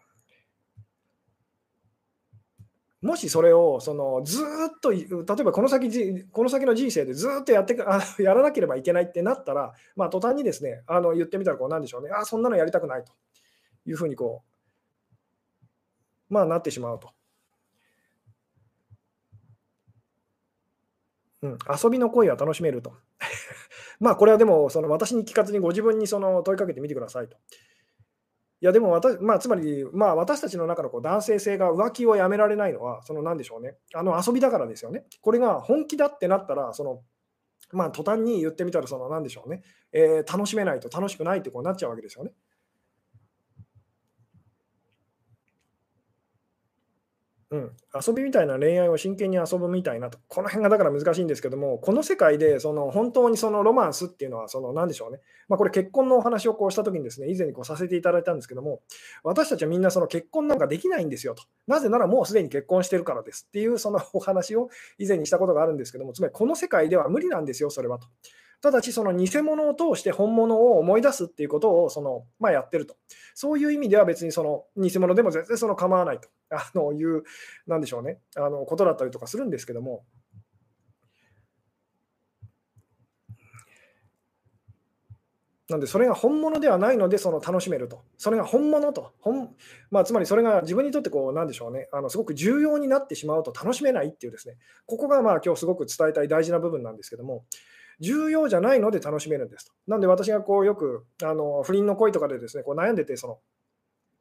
[3.04, 5.06] もしそれをそのずっと、例え
[5.44, 13.12] ばこの先この先の人生でずっとやってあ やらなければいけないってなったら、まあ、途端にですねあの言ってみたらこうなんでしょうね、あそんなのやりたくないと
[13.84, 14.42] いうふうにこ
[16.30, 17.10] う、まあ、なってしまうと。
[21.42, 22.94] うん、遊びの声は楽しめると。
[24.00, 27.36] まあこれはでもその私に聞かずにご自分にその問いかけてみてくださいと。
[28.64, 35.04] いやでも私、まあ、つまり、まあ、私たちの中のこう男性性が浮気をやめられないのは、その何でしょうね、あの遊びだからですよね。
[35.20, 37.02] これが本気だってなったら、その
[37.72, 39.60] まあ、途端に言ってみたら、その何でしょうね、
[39.92, 42.32] えー、楽しめないと楽しくないってこうなっちゃうわけですよね。
[47.54, 58.80] うん、遊びみたいな恋愛を真剣に遊ぶみたいなと、この辺がだから難しいんですけども、この世界でその本当にそのロマンスっていうのは、その何でしょうね、まあ、これ結婚のお話をこうしたときにですね、以前にこうさせていただいたんですけども、
[59.22, 68.08] 私たちはみんなその結婚なんかできないんですよと、なぜならもうすでに結婚してるからですっていうそのお話を以前にしたことがあるんですけども、つまりこの世界では無理なんですよ、それはと。
[68.64, 72.96] ただし、その偽物を通して本物を思い出すっていうことをその、まあ、やってると。
[73.34, 77.24] そういう意味では別にその偽物でも全然その構わないと あのいう、
[77.66, 80.06] なんでしょうね、あのことだったりとかするんですけども。
[85.68, 88.02] なんで、それが本物ではないので、その楽しめると。
[88.16, 89.12] それが本物と。
[89.20, 89.54] 本
[89.90, 97.44] まあ、つまり、それが自分にとってこう、なんでしょうね、あのすごく重要になってしまうと楽しめないっていうですね、ここがまあ今日すごく伝えたい大事な部分なんですけども、
[98.00, 99.72] 重要じゃないので楽しめるんですと。
[99.86, 103.38] なんで私がこうよくあの不倫の恋とかでですねこう悩んでてその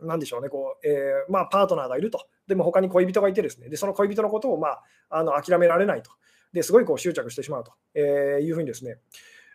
[0.01, 6.11] なでしょうね、こうえー、まあ、パートナーがいると、でも他に恋人がいて、ですねでその恋人のことを、まあ、あの諦められないと、
[6.51, 8.97] ですごいこう執着してしまうと、えー、いうふうにですね、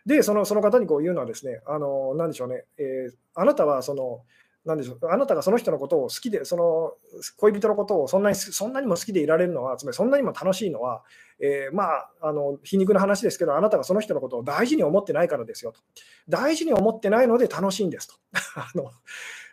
[0.05, 4.21] でそのその方にこう言うのは、ですねあのなんでしょうね、えー、あなたはその
[4.69, 6.93] なんでしょうあなたがその人のことを好きで、その
[7.37, 11.03] 恋人のことをそんなにそんなにも好きでいられるのは、つまりそんなにも楽しいのは、
[11.39, 15.81] えー、まあ、あの皮肉な話ですけど、あなたがその人のことを大事に思ってないからですよと。
[16.27, 18.15] 大事に思ってないので楽しいんですと。
[18.55, 18.91] あの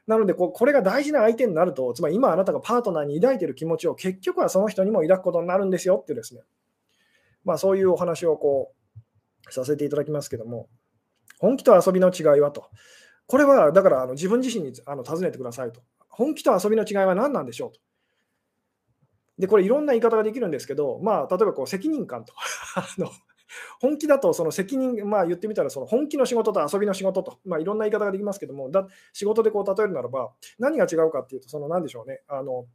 [0.07, 6.43] なのでこ、これが大事な相手になると、つまり今あなたがパートナーに抱いている気持ちを結局はその人にも抱くことになるんですよっていうですね、
[7.45, 8.73] まあ、そういうお話をこ
[9.49, 10.69] うさせていただきますけども、
[11.39, 12.69] 本気と遊びの違いはと。
[13.27, 15.83] これはだからあの自分自身にあの尋ねてくださいと。
[16.09, 17.81] 本気と遊びの違いは何なんでしょうと。
[19.39, 22.33] で、これいろんな言い方ができるんですけど、まあ、例えばこう責任感と。
[22.77, 23.11] あの
[23.81, 32.67] 本気だとその責任、まあ言ってみたらその本気の仕事と遊びの仕事と、まあ、いろんな言い方ができますけども、だ仕事でこう例えるならば、何が違うかっていうと、その何でしょうね、あの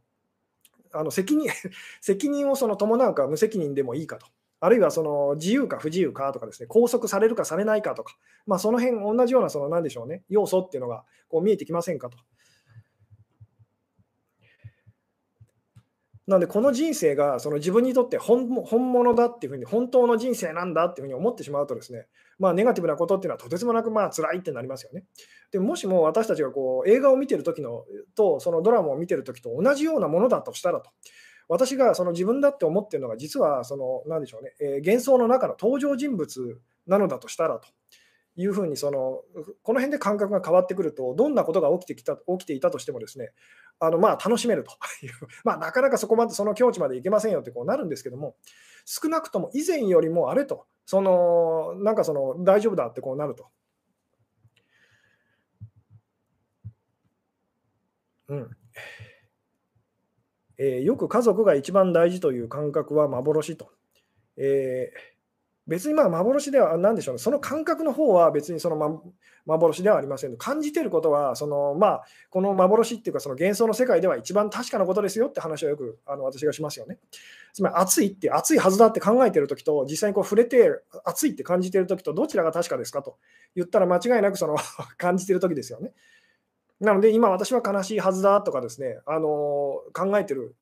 [0.92, 1.48] あの責任
[2.00, 4.26] 責任をその伴うか無責任でもいいかと。
[4.64, 12.16] あるいはその自由か不自由かとかですね、拘束されるかされないかとか、まあ、その辺同じようなその何でしょうね、要素っていうのがこう見えてきませんかと。
[16.28, 22.06] なので、この人生がその自分にとって本物だっていうふうに、本当の人生なんだっていうふうに思ってしまうとですね、
[22.38, 25.04] まあ、ネガティブなことっていうのはとてつもなくまあ辛いってなりますよね。
[25.50, 30.90] でもしも私たちがこう映画を見てる時のと、そのドラマを見てる時と同じようなものだとしたらと、
[31.52, 37.68] 私がその自分だって思ってるのが、実はその、なんでしょうね、えー、幻想の中の登場人物なのだとしたらと
[38.36, 39.20] いうふうにその、
[39.62, 43.32] この辺で感覚が変わってくると、どんなことが起きてきた起きていたとしてもですね、
[43.80, 44.70] あのまあ楽しめると
[45.04, 45.12] いう、
[45.44, 48.36] まあ、なかなかそこまでその境地までいけませんよってこうなるんですけども、
[48.86, 53.48] 少なくとも以前よりもあれと、そのなんかその大丈夫だってこうなると。
[58.28, 58.50] うん
[60.58, 63.70] えー、よく家族が一番大事という感覚は幻と。
[64.36, 65.12] えー、
[65.66, 69.00] 別にまあ幻では何でしょうね、その感覚の方は別にその、ま、
[69.46, 70.36] 幻ではありません。
[70.36, 76.98] 感じてることはその、まあ、この幻っていうか、その幻想の世界では一番確かなことですよって話をよくあの私がしますよね。
[77.52, 80.68] つまり、熱いって、熱いはずだって考えてるときと、実際にこう触れて、
[81.04, 83.18] 熱いって感じてるときと、どちらが確かですかと
[83.54, 84.56] 言ったら、間違いなくその
[84.98, 85.92] 感じてるときですよね。
[86.82, 89.28] なので、今私は悲しいはずだとかですね、あの
[89.94, 90.56] 考えてる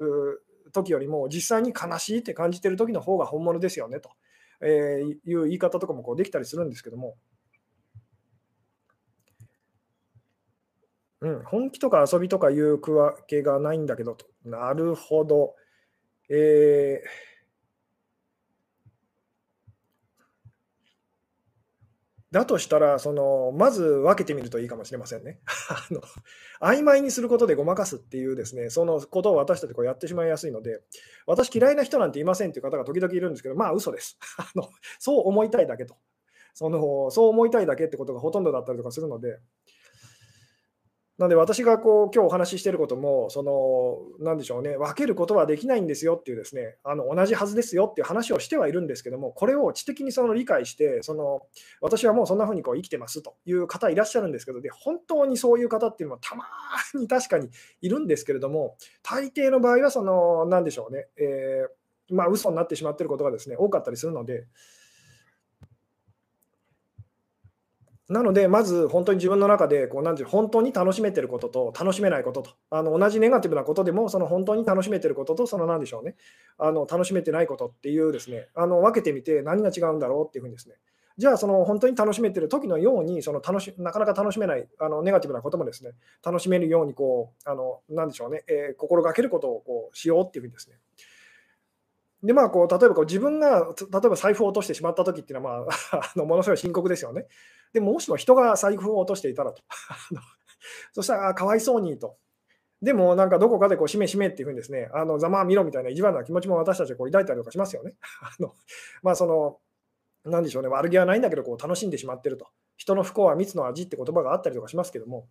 [0.71, 4.11] 時よりも、実際に悲しいって感じてる時の方が本物ですよねと、
[4.61, 7.17] えいう言い方とかもこうできたりするんですけども、
[11.23, 14.27] うん、本気とか遊びとかいう区分けがないんだけどと。
[14.45, 15.55] なるほど。
[16.29, 17.30] えー
[22.31, 25.41] だとしたら、そのまず分けてみるといいかもしれませんね。
[25.69, 26.01] あの
[26.61, 30.81] 曖昧にすることでごまかすっていうですね、そのことを私たちこうやってしまいやすいので、
[31.27, 34.19] 私嫌いな人なんていませんっていう方が時々いるんですけど、まあ嘘です。
[34.39, 35.97] あのそう思いたいだけと。
[36.55, 39.39] そのそう思いたいだけってことがほとんどだったりとかするので、
[41.21, 51.43] なので私がこう今日お話ししていることも、その、なんでしょうね、分けることはできないんですよっていうですね、あの同じはずですよっていう話をしてはいるんですけども、これを知的にその理解して、その
[51.83, 56.47] 私はもうそんな風にこう生きてますという方いらっしゃるんですけど、で本当にそういう方っていうのはたま
[56.95, 57.51] に確かに
[57.83, 64.47] いるんですけれども、大抵の場合はその、なんでしょうね、えー、まあ嘘になってしまっていることがですね、多かったりするので、
[68.11, 76.17] なので、まず本当に自分の中でこうなんていう本当に楽しめてることと楽しめないこととあの同じネガティブなことでもその本当に楽しめてることとその何でしょうね
[76.59, 80.75] あの楽しめてないことっていうですねあの分けてみて何が違うんだろうっていうふうにですね
[81.19, 85.91] じゃあ、その本当に楽しめてる時のように、その楽しなかなか楽しめないあのネガティブなこともですね、
[86.25, 90.77] 楽しめるようにこう、あのなんでしょうね、えー、心がけることをこうしようっていうふうにですね。
[92.23, 97.27] で、まあ、こう例えばこう自分が、例えば財布を落としてしまった時っていうのは、まあ、 あのものすごい深刻ですよね。
[97.73, 99.63] でも、もしも人が財布を落としていたらと。
[100.93, 102.17] そしたら、かわいそうにと。
[102.83, 107.95] でも、なんかどこかでこう、しめしめっていうふうにですね、あのざまあ見ろみたいな意地悪な気持ちも私たちはこう抱いたりとかしますよね。
[108.23, 108.55] あの
[109.03, 109.59] まあ、その
[110.25, 112.47] なんでしょうね、悪気はないんだけど、こう楽しんでしまってると。
[112.77, 115.29] 人の不幸は蜜の味って言葉があったりとかしますけども。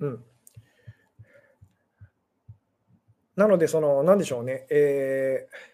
[0.00, 0.24] うん。
[3.36, 5.70] なので、その、なんでしょうね、えー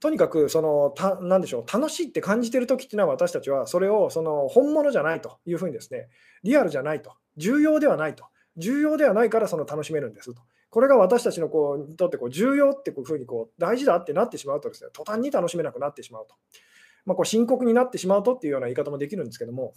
[0.00, 1.72] とにかくそのたなんでしょう。
[1.72, 6.08] 楽しいって感じてる時っていうのは私たちはそれをその本物じゃないというふうにですね。
[6.44, 7.14] リアルじゃないと。
[7.36, 8.24] 重要ではないと。
[8.56, 10.40] 重要ではないからその楽しめるんですと。
[10.70, 14.90] これが私たちのこうにとってこう重要ってこういうふうにこう大事だってなってしまうとですね。
[14.92, 16.36] 途端に楽しめなくなってしまうと、
[17.04, 19.72] まあ、こう深刻になってしまうとっていうような言い方もできるんですけども。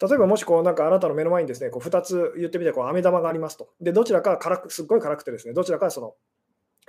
[0.00, 6.14] 例えばもしこうなんかあなたの目の前にですねこう2つ言ってみてこう飴玉がありますとでどちらか辛くすっごい辛くてですねどちらかその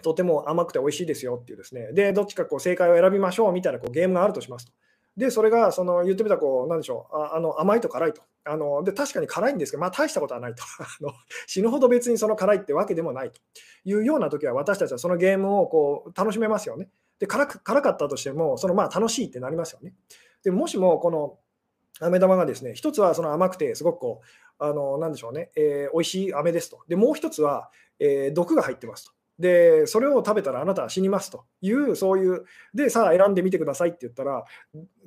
[0.02, 4.74] とても甘くて美味しいですよっていうですね、で、どっちかこう正解を選びましょうみたいなこうゲームがあるとしますと。
[5.18, 8.22] で、それがその言ってみたらこう、なんでしょう、ああの甘いと辛いと。
[8.44, 11.12] あので確かに辛いんですけど、まあ、大したことはないと あの。
[11.46, 13.40] 死ぬほど別にその辛いってわけでもないと
[13.86, 16.90] いうような時は、私たちはそのゲームをこう楽しめますよね。
[17.20, 19.94] で辛く辛かったとしても、そのまあ楽しいってなりますよね。
[20.44, 21.38] でもしもこの
[22.02, 24.22] 飴玉がですね、一つはその甘くて、すごくこ
[24.60, 26.80] う、あのなんでしょうね、えー、美味しい飴ですと。
[26.88, 29.12] で、もう一つは、えー、毒が入ってますと。
[29.42, 34.46] で、それを食べたらあなたは死にますという、そういう、で、さあ選んでみてくださいって言ったら、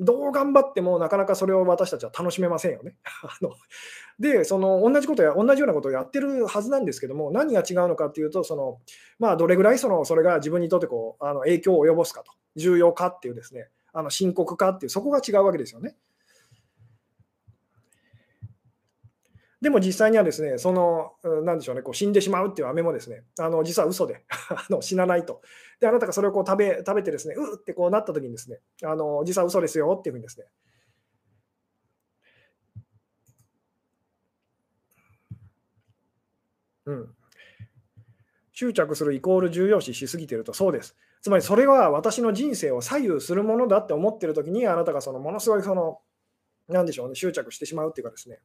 [0.00, 2.96] どう頑張ってもなかなかそれを私たちは楽しめませんよね。
[3.22, 3.52] あの
[4.18, 8.80] で、その同じことや、同じようなことをやってるはずなんですけども、何が違うのかっていうと、その
[9.20, 15.96] まあ、どれぐらいそのそれが自分にとってこうあの影響を及ぼすかと、重要かっていうですね、あの深刻かっていう、そこが違うわけですよね。
[19.64, 25.40] でも実際にはですね、その、なんでしょうね、こう死んでしまうっていう飴もですね、あの実は嘘で あの死なないと。
[25.81, 30.46] で、あなたがそれをこう食べ食べてですね、うってこうなった時にですね、あの実は嘘ですよっていうふうにですね。
[36.85, 37.14] うん。
[38.53, 40.94] 執着するイコール重要視しすぎてると、そうです。
[41.22, 46.03] つまりそれは私の人生を左右するものだって思ってる時に、あなたがそのものすごいその、
[46.68, 48.40] なんでしょうね、執着してしまうっていうかですね、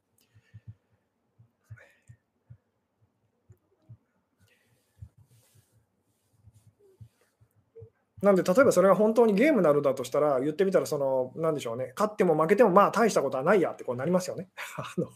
[8.21, 14.49] なんで、例えばそれが本当にゲームなどだとしたら、言ってみたら、その、なんでしょうね、勝っても負けても、まあ、大したことはないやってこうなりますよね。
[14.77, 15.07] あの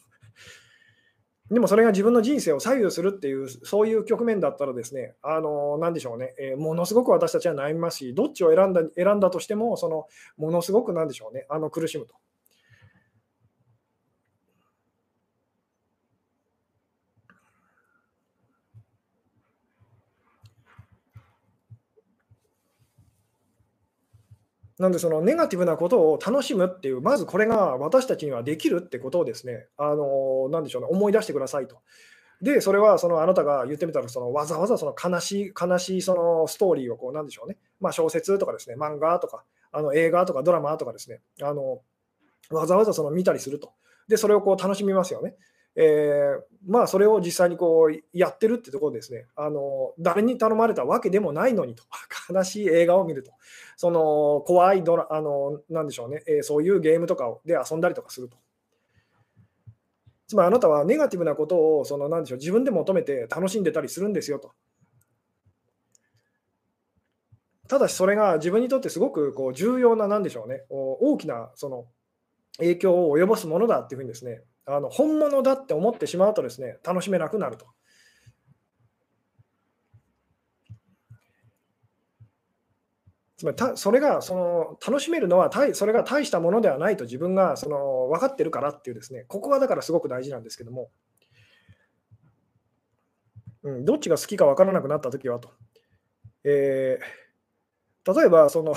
[1.52, 12.16] でもそれが自分の人生を左右するっていう、そういう局面だったらですね、あのなんでしょうね、えー、ものすごく私たちは悩みますし、どっちを選んだ選んだとしても、そのものすごくなんでしょうね、あの苦しむと。
[24.84, 31.78] なんでそのネガティブなことを楽しむっていう、まずこれが私たちにはできるってことをですね、あのなんでしょうね、思い出してくださいと。
[32.42, 41.80] で、それはそのあなたが言ってみたら、そのわざわざその悲しい、悲しいそのストーリーをこう、なんでしょうね、まあ、小説とかですね、漫画とか、あの映画とかドラマとかですね、あの
[42.50, 43.72] わざわざその見たりすると。
[44.10, 45.36] で、それをこう楽しみますよね。
[45.76, 49.26] えー、まあ、それを実際にこうやってるってところですね。
[49.36, 51.84] あの、誰に頼まれたわけでもないのにと、
[52.32, 53.32] 悲しい映画を見ると、
[53.76, 58.38] その怖いドラあのなんでしょうね、えー、そういうゲームとかで遊んだりとかすると。
[60.28, 64.52] つまりあなたはネガティブなことをそのなでしょう自分で求めて楽しんでたりするんですよと。
[67.68, 71.88] ただしそれが自分にとってすごくこう重要な、なんでしょうね、大きなその
[72.58, 77.68] 影響を及ぼすものだっていうふうにですね、あの本物だって思ってしまうとですね、楽しめなくなると。
[83.38, 90.92] つまりたそれがその楽しめるのはたいそれが大したものではないと自分がその分かってるからっていうですね、ここがだからすごく大事なんですけども、
[93.64, 95.52] うん、どっちが好きか分からなくなったときはと。
[96.46, 98.76] えー、例えばその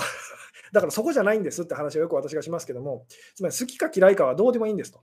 [0.73, 5.01] だからそこじゃないんですって話をよく私がしますけども、つまり好きか嫌いかはどうでもいいんですと。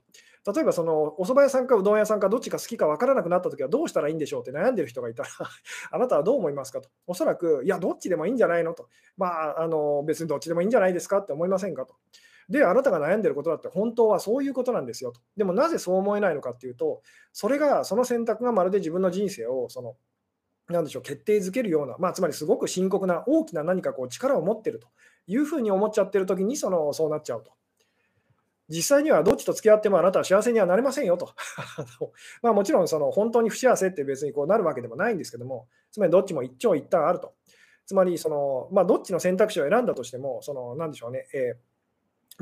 [0.53, 5.29] 例えばそのお蕎麦屋さんかうどん屋さんかどっちか好きか分からなくなったときはどうしたらいいんでしょうって悩んでる人がいたら
[5.91, 6.89] あなたはどう思いますかと。
[7.07, 8.87] おそらく、いや、どっちでもいいんじゃないのと。
[9.17, 11.95] まあ、あの別にどっちでもいいんじゃないですかって思いませんかと。
[12.47, 15.19] で、あなたが悩んでることだって本当はそういうことなんですよと。
[15.35, 17.01] でもなぜそう思えないのかっていうと、
[17.33, 19.95] それが、その選択がまるで自分の人生を、その、
[20.69, 24.87] なでしょう、決定づけるような、まあ、つまりすごく深刻な大きな何かこう力を持ってると
[25.27, 27.51] いうふうに思っちゃってるときにその、そうなっちゃうと。
[28.67, 31.33] 実際にはどっちと付き合ってもあなたは幸せにはなれませんよと。
[32.41, 37.33] まあもちろんその本当に不幸せって別にこうなるわけでもないんですけども、つまりどっちも一長一短あると。
[37.85, 41.55] つまりその、まあ、どっちの選択肢を選んだとしても、そのなんでしょうね、えー、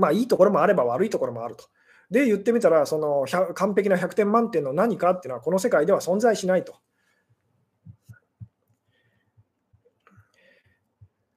[0.02, 1.66] まあ、いいところもあれば悪いところもあると。
[2.10, 6.76] で、言ってみたら、その完璧な100点満点の何かっていうのは、この世界では存在しないと。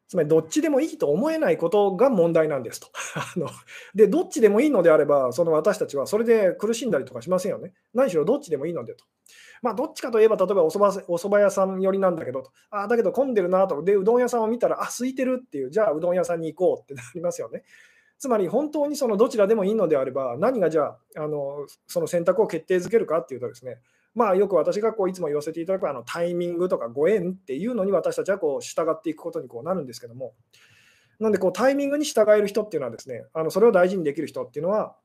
[0.09, 2.89] つまりどっちでもいいと思えないことが問題なんですと。
[3.17, 3.49] あの
[3.95, 7.73] で、どっちでもいいのであれば、その私たちはそれで苦しんだりとかしませんよね。
[7.93, 9.05] 何しろどっちでもいいのでと。
[9.63, 17.65] まあ、どっちかといえば、例えばおそばお蕎麦屋さん寄りなんだけどと、あだけど混んでるなと、で、うどん屋さんを見たら、あ空いてるっていう、じゃあうどん屋さんに行こうってなりますよね。
[18.19, 23.79] つまり本当にそのどちらでもいいのであれば、何がじゃあ、あのその選択を決定づけるかっていうとですね、
[24.17, 30.33] まあ、よく私がこういつも言わせていただくあのタイミングとかご縁っていうのに私たちはこう従っていくことにこうなるんですけども、
[31.21, 34.97] なんでこうタイミングに従える人っていうのはですね、あのそれを大事にできる人っていうのは、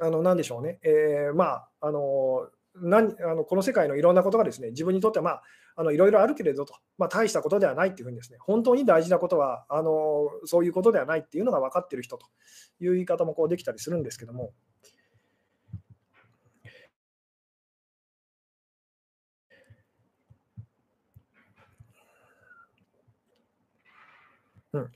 [0.00, 2.48] あの何でしょうね、えー、まあ、あの
[2.80, 5.40] 何あのこの世界のいろんなことがですね自分にとっては、ま
[5.76, 12.26] あ、のいろいろあるけれどと、まあ、大したことではないっていうふうにですね本当に大事なことはあのそういうことではないっていうのが分かってる人と
[12.80, 14.52] いう言い方もこうできたりするんですけども、
[24.72, 24.90] うん、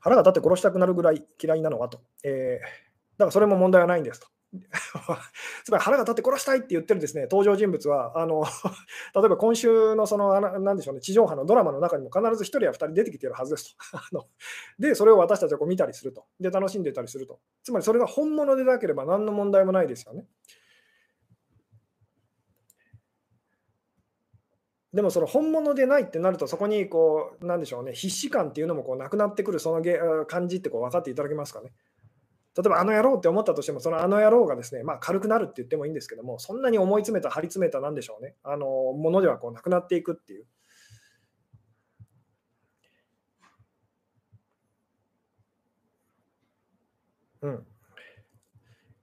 [0.00, 4.26] 腹が立って殺したくなるぐらい嫌いなのはと、えー、だからそれも問題はないんですと。
[5.64, 8.44] つまり腹が立って殺したいって言ってるですね登場人物は、あの
[9.14, 13.98] 例えば今週のそのなでしょう、ね、地上波のドラマの中にも必ず1人や2人出てきてるはずですと。
[13.98, 14.26] あの
[14.78, 16.26] で、それを私たちはこう見たりすると。
[16.38, 17.40] で、楽しんでたりすると。
[17.62, 20.26] つまりそれが本物でなければ何の問題もないですよね。
[24.94, 31.72] でもその本物でないってなると、そこにこう、なんでしょうね、必死感っていうのもこうなくなってくる、そのげ感じってこう分かっていただけますかね。
[32.56, 40.46] 例えば、あの野郎って思ったとしても、そのあの野郎がですね、まあ、軽くなるって言ってもいいんですけども、そんなに思い詰めた、張り詰めた、なんでしょうね、あのものではこうなくなっていくっていう。
[47.42, 47.66] うん、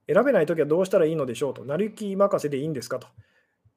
[0.06, 3.08] 選べないときはどうしたらいいのでしょうと、成り行き任せでいいんですかと。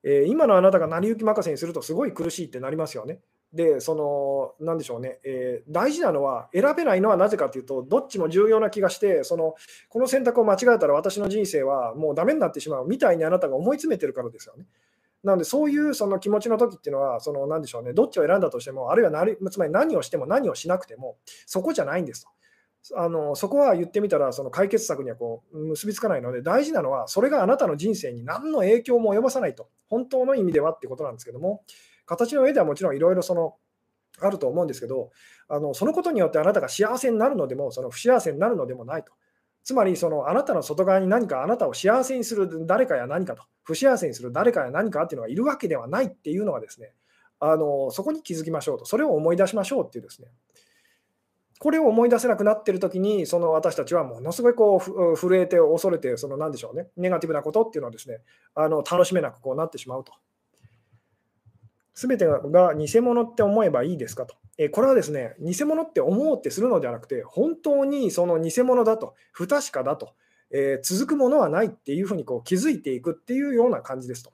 [0.07, 3.19] えー、今のあなたが成り行き任せにするとすごい苦しいってなりますよね。
[3.51, 9.55] で、その、なんでしょうね、えー、大事なのは、選べないのはなぜかというと、どっちも重要な気がして、その、
[9.89, 14.65] この選択を間違えたら私の人生はもうダメになってしまうみたいにあなたが思い詰めてるからですよね。
[15.23, 22.29] なので、そういうその気持ちの時っていうのは、その、なんでしょうね、どっちを選んだとしても、あるいはなり、つまり何をしても何をしなくても、そこじゃないんですと。
[22.95, 29.69] あのそこは言ってみたらその解決策にはこう結びつかないので大事なのはそれがあなたの人生に何の影響も及ぼさないと。
[29.87, 31.63] 本当の意味ではってことなんですけども
[32.05, 33.55] 形の上ではもちろんいろいろその
[34.19, 35.11] あると思うんですけど
[35.47, 39.13] あのそのことによってあなたが幸せになるのでもその不幸せになるのでもないと。
[39.63, 46.93] つまりそのあなたの外側に何かあなたを幸せにする誰かや何かと不幸せにする誰かや何かっていうのがいるわけではないっていうのはですね
[47.39, 48.85] あのそこに気づきましょうと。
[48.85, 50.27] それを思い出しましょうっていうですね
[51.59, 58.19] これを思い出せなくなっているときに、その私たちはものすごいこう震えて恐れて、その何でしょうね、ネガティブなことっていうのはですね、
[58.55, 60.13] あの楽しめなくこうなってしまうと。
[61.93, 64.35] すべてが偽物って思えばいいですかと。
[64.57, 70.13] えこれはですね、偽物って思うってするのではなくて、本当にその偽物だと、不確かだと、
[70.51, 74.31] えー、続くものはないっていうふうにこう気づいていくっていうような感じですと。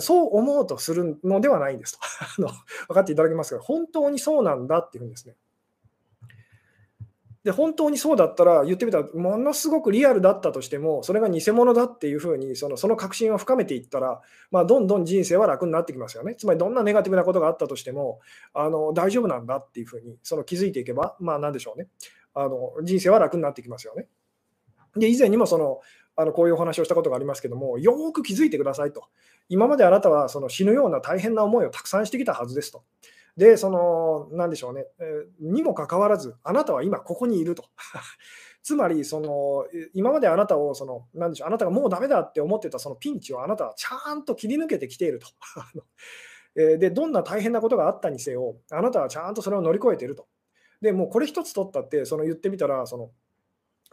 [0.00, 1.98] そう思うとするのではないんですと。
[2.38, 2.48] あの
[2.88, 5.36] 分かっていただけますが、本当にそうなんだっていうふうにですね、
[7.44, 14.20] で本当にそうだったら言ってみたらものすごくリアルだったとしてもそれが偽物だっていうふうにそのその確信を深めていったら、
[14.50, 16.34] まあ、どんどん人生は楽になってきますよね。
[16.34, 18.20] つまりどんなネガティブなことがあったとしても
[18.52, 21.88] あの大丈夫なんだっていうふうにその気づいていけばまあ何でしょうね。
[22.34, 24.06] あの人生は楽になってきますよね。
[24.96, 25.80] で以前にもその
[26.16, 29.04] あのこういうお話をしたことがありますけどもよく気づいてくださいと。
[29.48, 32.82] 今まであなたはその死ぬような大変な思いをたくさんしてきたはずですと。
[33.40, 37.64] で、その、なんでしょうね、え、にもかかわらず、あなたは今ここにいると。
[38.62, 45.28] つまり、その、今まであなたを、その、なんでしょう、あなたがもうダメだって思ってたそのピンチをあなたはちゃんと切り抜けてきていると。
[46.54, 50.28] で、どんな大変なことがあったにせよ、あなたはちゃんとそれを乗り越えていると。
[50.82, 53.10] で、もうこれ一つ取ったって、その言ってみたら、その、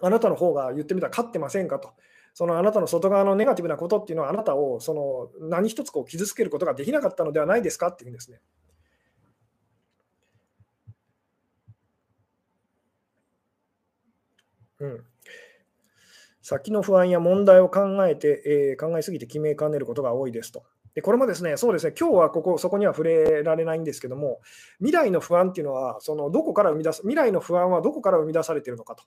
[0.02, 1.92] あなたの方が言ってみたら勝ってませんかと。
[2.34, 8.42] そのあなたの外側のネガティブなことっていうのは、あなたをその何一つこう傷つけることができなかったのではないですかっていうんですね。
[14.80, 15.04] うん、
[16.42, 20.64] 先の不安や問題を考えて、えー、考えすぎて決めかねることが多いですと。
[20.96, 24.40] でこれもですね、そうですね、今日はここ、そこには触れられないんですけども、
[24.80, 29.04] 未来の不安っていうのは、そのどこから生み出す、未来の不安はどこから生み出されているのかと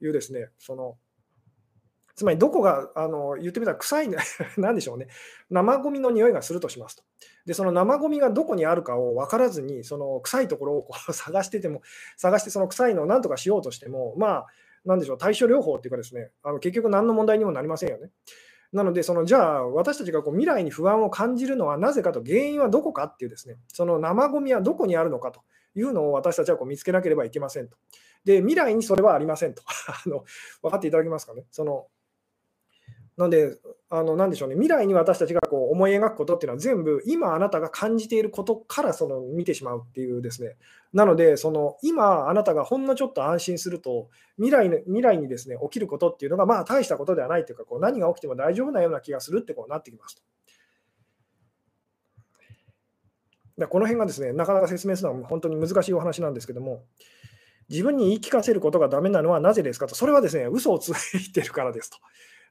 [0.00, 0.96] いうですね、その
[2.14, 4.08] つまりどこがあの言ってみたら臭い、
[4.58, 5.08] なんでしょうね、
[5.50, 7.02] 生ゴミの匂いがするとしますと。
[7.46, 11.80] で、その生ゴミがどこにあるかを分からずに、その臭いところをこう探してても、
[12.16, 14.46] 探してその臭いのをなんとかしようとしても、まあ、
[14.84, 18.10] なんでしょう、対処療法っていうかですね、あの結局何の問題にもなりませんよね。
[18.72, 25.42] なので、そのじゃあ、私たちがこう未来に不安を感じるのはなぜかと、原因はどこかっていうですね、その生ごみはどこにあるのかと
[25.74, 27.76] いうのを私たちはこう見つけなければいけませんと。
[28.24, 29.62] で、未来にそれはありませんと。
[29.88, 30.24] あの
[30.62, 31.46] 分かっていただけますかね。
[31.50, 31.86] その
[33.16, 33.58] なんで、
[33.90, 40.56] あの、なんでしょうね、未来に私たちがこう思い描くことっていうのは全部今あなたが感じていることからその見てしまうっていうですね。
[40.94, 50.22] なので、その今あなたがほんのちょっと安心すると、未来の未来にですね、起きることっていうのがまあ大したことではないというか、こう何が起きても大丈夫なような気がするってこうなってきますと。
[53.68, 56.84] この辺がですね、なかなか説明するのは本当に難しいお話なんですけども、
[57.68, 61.98] 自分に言い聞かせることがダメなのはなぜですかと、それはですね、嘘をついてるからですと。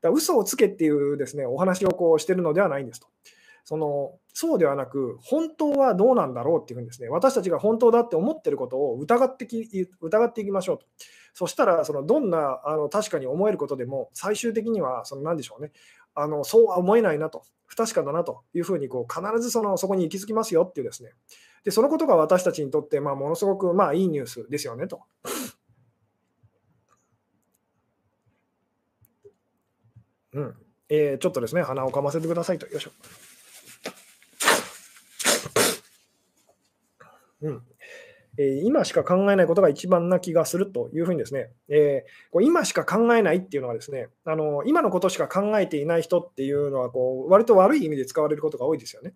[0.01, 3.07] だ嘘をつけっていうですねお話をこうしてるのではないんですと。
[3.63, 10.85] そのそうではなく、本当はどうなんだろうっていうふうにですね、私たちが本当だって思ってることを疑ってき疑っていきましょうと。
[11.33, 15.71] そしたら、そのどんなあの確かに思えることでも、最終的には、その何でしょうね、
[16.15, 21.11] あのそうは思えないなと、不確かだなというふうにこう必ずそのそこに行き着きますよっていうですね、
[21.63, 25.01] でそのことが私たちにとって、まあ、ものすごくまあいいニュースですよねと。
[30.33, 30.55] うん
[30.89, 32.67] えー、ちょっとですね、鼻をかませてくださいと。
[32.67, 32.91] よいしょ。
[37.41, 37.61] うん
[38.37, 49.13] えー、今しか考えないことが一番な気がするというふうにですね、えー、こう今しか考えないっていうのはですねあの、今のことしか考えていない人っていうのはこう、割と悪い意味で使われることが多いですよね。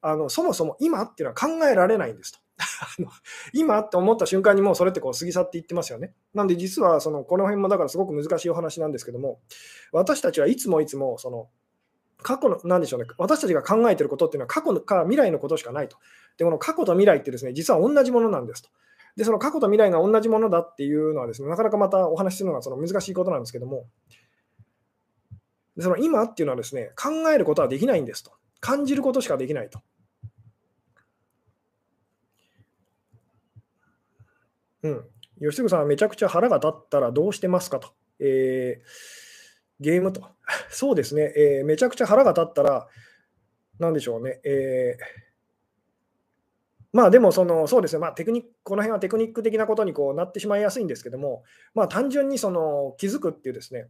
[0.00, 2.38] あのそもそも今っていうのは考えられないんですと。
[3.52, 6.14] 今って思った瞬間にもうそれってこう過ぎ去っていってますよね。
[6.34, 9.40] なんで実はそのこの辺もだからすごく難しいお話なんですけども、
[9.92, 11.48] 私たちはいつもいつもその
[12.22, 15.96] 過去の、なんでしょうね、私たちが考えてることっていうのは過去から未来のことしかないと。
[16.36, 18.70] で、この過去と未来ってですね、実は同じものなんですと。
[19.16, 23.86] で、その過去と未来が同じものだっていうのはですね、なかなかまたお話しするのがその難しいことなんですけども、
[25.76, 28.32] でその今っていうのはですね、考えることはできないんですと。
[28.60, 29.80] 感じることしかできないと。
[34.82, 35.04] うん。
[35.40, 37.90] 吉純さんはめちゃくちゃ腹が立ったらどうしてますかと。
[38.20, 40.28] えー、ゲームと。
[40.70, 42.88] そうですね、えー、めちゃくちゃ腹が立ったら、
[43.78, 44.40] なんでしょうね。
[44.44, 45.04] えー、
[46.92, 53.88] まあでもその、そうですね、まあ、テクニックこの辺はテクニック的なことにこうなってしまいやすいんですけども、まあ、単純にその気づくっていうですね、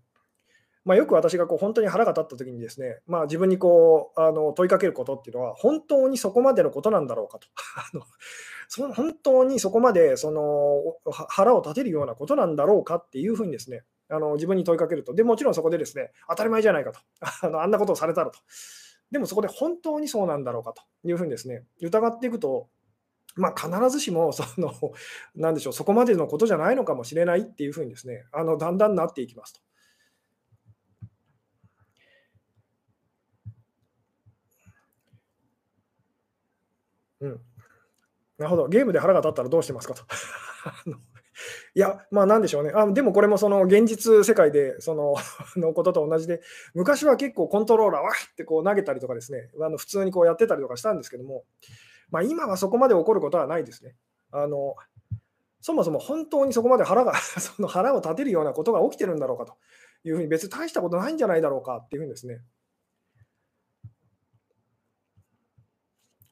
[0.85, 7.49] まあ、よく私がこう本当に腹が立った時にですね、まあ、自分にこうあの問いかけることっていうのは、本当にそこまでのことなんだろうかと。
[7.77, 8.05] あの
[8.71, 10.97] そ本当にそこまでその
[11.29, 15.15] 腹を立てるようなことなんだろうかっていうふうにですね、あの自分に問いかけると。
[15.15, 17.01] で、もちろんそこでですね、当たり前じゃないかと。
[17.47, 18.39] あのあんなことをされたらと。
[19.11, 22.69] でもそこで本当にそうなんだろうかというふうにですね、疑っていくと、
[23.37, 24.73] まあ、必ずしもその、
[25.35, 29.61] なんでしょう、そこまでのことじゃないのかもしれないっていうふうにですね、あのだんだんなっていきますと。
[37.21, 37.41] うん。
[38.39, 38.69] なるほど。
[38.69, 40.03] ゲームで腹が立ったらどうしてますかと。
[41.75, 42.73] いや、まあなんでしょうね。
[42.75, 45.15] あでもこれもその現実世界でその
[45.57, 46.41] のことと同じで、
[46.75, 51.45] 昔は結構コントローラーわってこう投げたりとかですね、あの普通にこうやってたりとかしたんですけども、
[52.11, 53.97] まあ、今はそこまで起こることはないですね。
[54.31, 54.77] あの
[55.61, 59.57] そもそも本当にそこまで腹が その腹を立てるようなことが起きてるんだろうかと
[60.05, 62.41] いうふうに、別に大したことないんじゃないだろうかっていうふうにですね、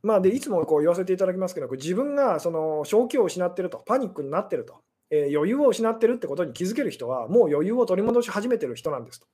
[0.07, 4.77] まあ、でいつもこう言わせていただきますけど、自分がその正気を失ってると、パニックになってると、
[5.11, 9.27] えー、余裕を失ってるってことに気づける人は、もう余裕を取り戻し始めてる人なんですと。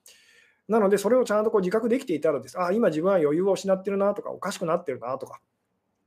[0.68, 5.40] なので、それをちゃんとこう自覚できていたらです、あ今自分は余裕を失ってるなとか、おかしくなってるなとか、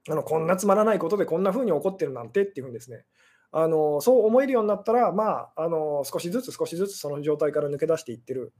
[0.09, 3.05] あのこんなつまらないことでこんな風に起こってるなんてっていうふうにですね、
[3.51, 8.51] あのそう思えるようになったら、まあ、あの少しずつ少しずつその状態から抜け出していってる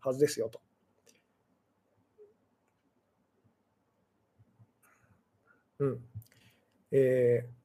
[0.00, 0.60] はずですよと。
[5.78, 6.00] うん。
[6.92, 7.58] えー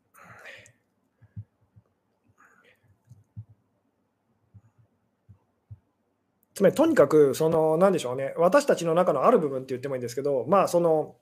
[6.56, 11.16] つまりとにかく、その、なんでしょうね、私たちの中のある部分って言ってもいいんですけど、まあ、その、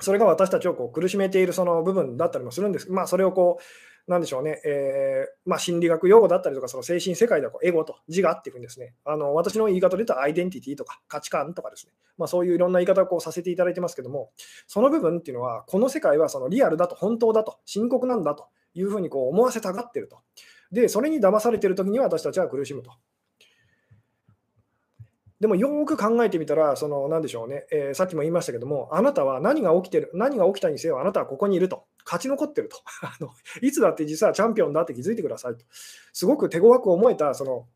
[0.00, 3.62] それが私たちをこう苦しめているその部分だったりもするんですまあ、それをこう、
[4.10, 14.32] なんでしょうね、えー、まあ、心理学用語だったりとか、その精神世界ではこうエゴと自我っていうふうにですね、あの私の言い方で言うとアイデンティティとか価値観とかですね、まあ、そういういろんな言い方をこうさせていただいてますけども、
[14.66, 20.18] その部分っていうのは、この世界はそのリアルだと、本当だと、深刻なんだというふうにこう思わせたがってると。
[20.72, 22.90] で、それに騙されてるときには私たちは苦しむと。
[25.40, 33.30] でもよく考えてみたら、その何でしょうね、えー、さっきも言いましたけども、あなたは何が起きてる、何が起きたにせよ、あなたはここにいると、勝ち残ってると あの、
[33.62, 35.64] いつだって実はチャンピオンだって気づいてくださいと、
[36.12, 37.66] すごく手強く思えた、その、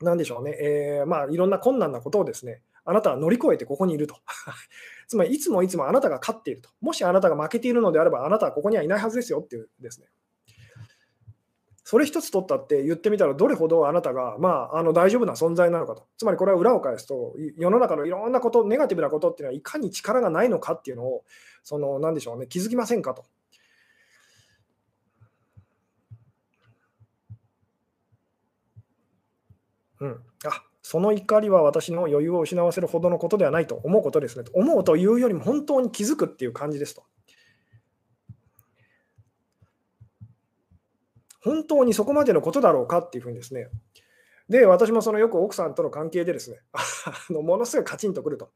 [0.00, 4.16] なんでしょうね、えー、まあ、いろんな困難なことをですね、あなたは乗り越えてここにいると。
[5.08, 6.70] つまり、いつもいつもあなたが勝っていると。
[6.80, 10.08] もしあなたが負けているのであれば、あなたはここにはいないはずですよっていうですね。
[11.92, 16.06] それ一つ取ったって言ってみたら、どれほどあなたが、まあ、あの大丈夫な存在なのかと。
[16.16, 21.22] つまりこれは裏を返すと、世の中のいろんなこと、ネガティブなことっていうのは、いかに力がないのかっていうのを、
[21.62, 23.26] その、なんでしょうね、気づきませんかと。
[30.00, 30.12] うん、
[30.46, 34.52] あその怒りは私の余裕を失わせるほどのことではないと思うことですねと。
[34.54, 37.02] 思うというよりも本当に気づくっていう感じですと。
[41.42, 43.68] 本当にそこまでのことだろうかっていうふうにですね。
[44.48, 46.82] で、私もそのよく奥さんとの関係でですね、 あ
[47.30, 48.50] のものすごいカチンとくると。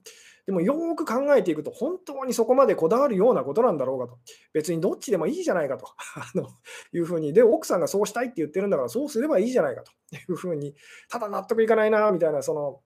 [0.45, 4.19] でもよく考えていくと、本当にそこまでこだわるようなことなんだろうかと。
[4.53, 6.49] 別にどっちでもいいじゃないかと あの
[6.93, 7.33] いうふうに。
[7.33, 10.75] で、奥さんがそうしたいって言ってるんだから、そうすればいいじゃないかと いうふうに、
[11.09, 12.81] ただ納得いかないな、みたいな、その、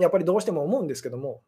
[0.00, 1.42] やっぱりどうしても思うんですけども、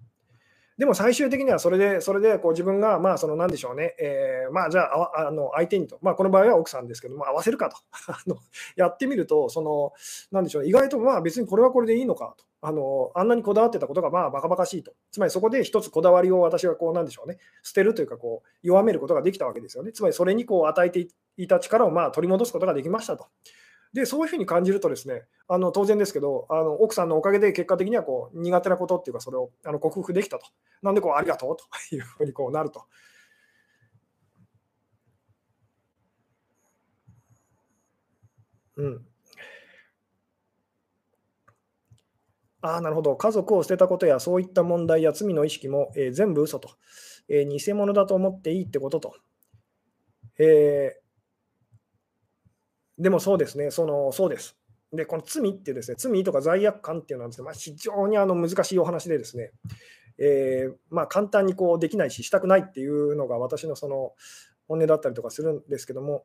[0.79, 7.77] でも最終的にはそれで、それでこう自分が、まあ、その、なんでしょうね、えー、まあ、じゃあ、あの相手にと、まあ、この場合は奥さんですけども、合わせるかと
[8.13, 8.37] あの
[8.77, 9.93] やってみると、その、
[10.31, 12.45] なんでしょう、意外と、まあ、別にこれはこれでいいのかと。
[12.61, 14.93] あのあんなにこだわってたことがまあバカバカしいと。
[15.13, 19.93] つまりそこで一つこだわりを私はこうなんでしょうね、捨てるというかこう弱めることができたわけですよね。
[19.93, 21.07] つまりそれにこう与えて
[21.37, 23.29] いた力をまあ取り戻すことができましたと。
[23.93, 30.47] で、そういうふうに感じるとですね、あの当然ですけど、あの奥さんのおかげで結果的にはこう苦手なことっていうか、それをあの克服できたと。
[30.83, 32.85] なんでこう、ありがとうというふうにこうなると。
[38.77, 39.05] うん。
[42.61, 43.17] ああ、なるほど。
[43.17, 46.71] 家族を捨てたことや、そういった問題や罪の意識も、えー、全部嘘と、
[47.29, 49.15] えー、偽物だと思っていいってことと。
[50.39, 51.08] えー
[52.99, 54.57] でもそうですね、そのそうです。
[54.93, 59.53] で、この罪ってですね、罪とか罪悪感っていうのはですね、まあ、非常にあの難しいお話でですね、
[60.19, 64.13] えー、まあ、簡単にこうできないし、したくないっていうのが私のその
[64.67, 66.25] 本音だったりとかするんですけども、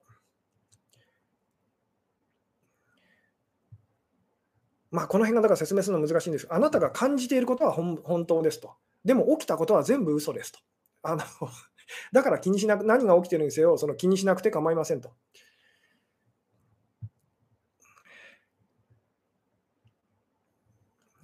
[4.90, 7.98] まあ、この辺がだから説明するの難しいんですあなたが感じていることは本
[8.28, 8.76] 当ですと。
[9.04, 10.60] でも起きたことは全部嘘ですと。
[11.02, 11.24] あの
[12.14, 15.12] だから気にしなく、何が起きてるにせよ、その気にしなくて構いませんと。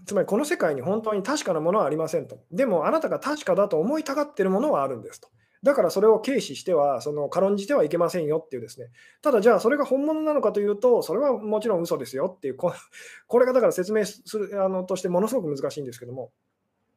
[0.09, 2.39] つまりこの世界に本当に確かなものはありませんと。
[2.51, 5.29] でもあなたが確かだと思いたがっているものはあるんですと。
[5.61, 8.87] だからそれを軽視しては、その軽んじてはいけませんよっていうですね。
[9.21, 12.73] ただじゃあそれが本物なのかというと、それはもちろん嘘ですよっていう、こ
[13.37, 16.31] れがだから説明するあのとしてものすごく難しいんですけども、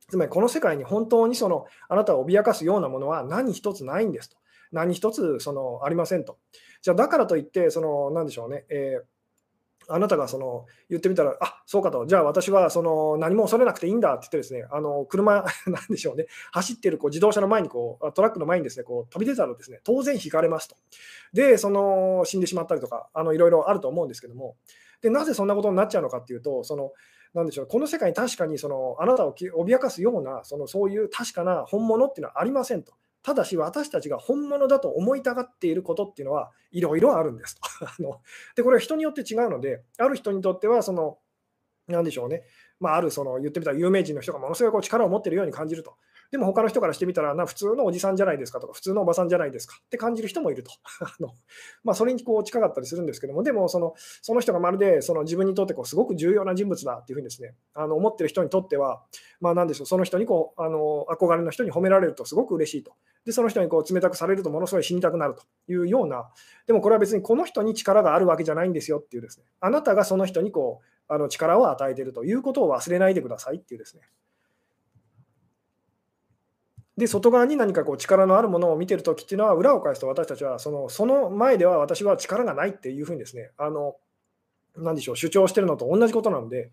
[0.09, 4.39] つまりこの世界に本当にそのあなたを脅かすようなものは何一つないんですと。
[4.71, 6.39] 何一つそのありませんと。
[6.81, 9.12] じゃあだからといって、その何でしょうね、えー
[9.89, 20.76] あなたがその言ってみたら、あそうかと、じゃあ私はその何も恐れなくていいんだって言って、ですねあの車、 なんでしょうね、走ってるこう自動車の前にこう、トラックの前にですねこう飛び出たら、ですね当然引かれますと。
[21.33, 24.57] で、その死んでしまったりとか、あのいろいろあると思うんですけども、
[25.01, 26.93] でなぜそんなことになっちゃうのかっていうと、その
[27.35, 32.93] なんでしょうこの世界に確かにそのあなたを脅かすようなそのそういう確かな本物っていうのはありませんと。
[33.23, 38.20] ただし私たちが本物だと思いたがっていることっていうのはいろいろあるんですと あの。
[38.57, 41.18] で、これは人によって違うので、ある人にとっては、その、
[41.87, 42.43] 何でしょうね、
[42.81, 45.97] まあ、あるその言ってみたら有名人の人がものすごいこう力を持ってるように感じると。
[46.33, 50.72] でも他の人からしてみたら、な普通のおじさんじゃないですかとか、普通のおばさんじゃないですかって感じる人もいると。
[51.05, 51.35] あの
[51.85, 59.03] まあ、それにこう近かったりするんですけども、でもそのその人がまるでその自分にとってこうすごく重要な人物だっていうふうにですね、あの思ってる人にとっては、
[59.41, 62.95] まあ、なんでしょう、その人にこうあの憧れの人に褒められるとすごく嬉しいと。
[63.26, 66.30] で、その人にこう冷たくされるとものすごい死にたくなるというような、
[66.66, 74.03] でもこれは別にこの人に力があるわけじゃないんですよっていうですね、あなたがその人にこうあの力を与えているということを忘れないでくださいっていうですね。
[77.03, 83.96] で外側に何かこう力のあるものを見てるときっていうのは裏を返すと私たちはそのその前では私は力がないっていうふうにですねあの
[84.76, 86.70] 何でしょう主張してるのと同じことなので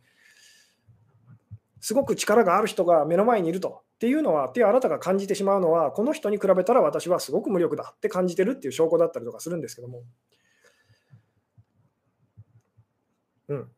[1.82, 10.04] すごく力がある人が目の前にいるとっていうのはってあなたが感じてしまうのはこの人に比べたら私はすごく無力だって感じてるっていう証拠だったりとかするんですけども。
[13.48, 13.72] うん、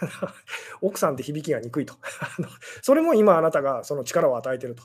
[0.80, 1.94] 奥さんって響きが憎いと。
[2.82, 4.82] それも今あなたがその力を与えてると。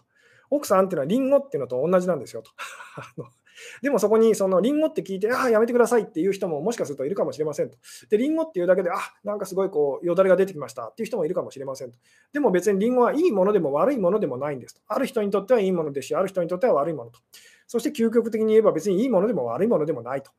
[0.49, 2.51] 奥さんっていうのはリンゴっていうのと同じなんですよと。
[3.81, 7.77] でもそこにそのリンゴって聞いて、ああ、やめてくださいっていう人ももしかするといるかもしれませんと。
[8.09, 11.97] で、リンゴっていうだけで、あなんかすごいこうよだれが出てきましたっていう人もいるかもしれませんと。
[12.33, 14.81] でも別にリンゴはいいものでも悪いものでもないんですと。
[14.87, 17.19] ある人にとってはいいものですし、ある人にとっては悪いものと。
[17.67, 20.31] そして究極的に言えば別にいいものでも悪いものでもないと。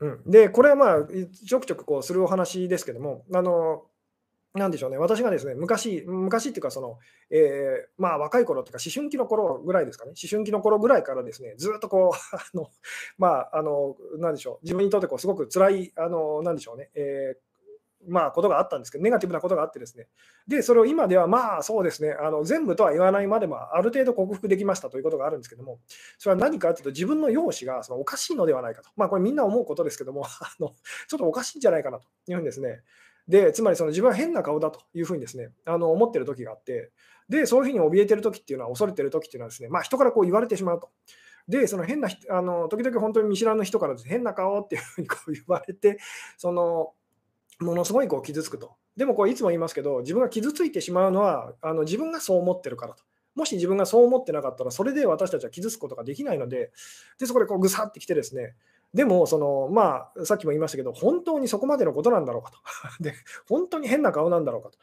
[0.00, 0.98] うん、で、これはまあ、
[1.46, 3.84] ちょくちょくこうするお話ですけども、あの
[4.54, 6.98] なんでしょうね、私がですね、昔、昔っていうか、その、
[7.30, 12.70] えー、まあ、若い頃っていうか、思春期の頃ぐらいですかね、思春期の頃ぐらいからですね、ずっとこう、 あの、
[13.18, 17.47] まあ、あの、なんでしょう、自分にとってこうすごく辛い、あの、なんでしょうね、えー
[18.06, 20.06] まあ、ことがあったんですけど、ネガティブなことがあってですね、
[20.46, 25.80] で、それを今では、まあ、そうですね、あの全部とは言わないまでも、ある程度克服できましたということがあるんですけども、
[26.18, 30.74] それは何かというと、自分の容姿がそのおかしいのではないかと、まあ、これみんな思うことですけども、 あの
[31.08, 32.82] ちょっとおかしいんじゃないかなというふうにですね、
[33.26, 36.92] で、つまりその自分は変な顔だというふうにですね、あの思ってる時があって、
[37.28, 40.88] で、そういうふうに怯えてる時っていうのは、恐れてる時っていうのはですね、まあ、人からこう言われてしまうと。
[41.46, 45.98] で、その変なあの、時々本当に見知らぬ人から、ね、変な顔っていうふうにこう言われて、
[46.36, 46.92] その、
[47.60, 48.76] ものすごいこう傷つくと。
[48.96, 53.02] でもこういつも言いますけど、自分が傷ついてしまうのはあの自分がそう思ってるからと。
[53.34, 56.72] もし自分がそう思ってなかったら、それで私たちは傷つくことができないので、
[57.18, 58.54] でそこでこうぐさってきてですね、
[58.94, 62.58] でも、そのまあ、さっきも言いましたけど、本当にそこまでのことなんだろうかと。
[63.02, 63.14] で
[63.48, 64.78] 本当に変な顔なんだろうかと。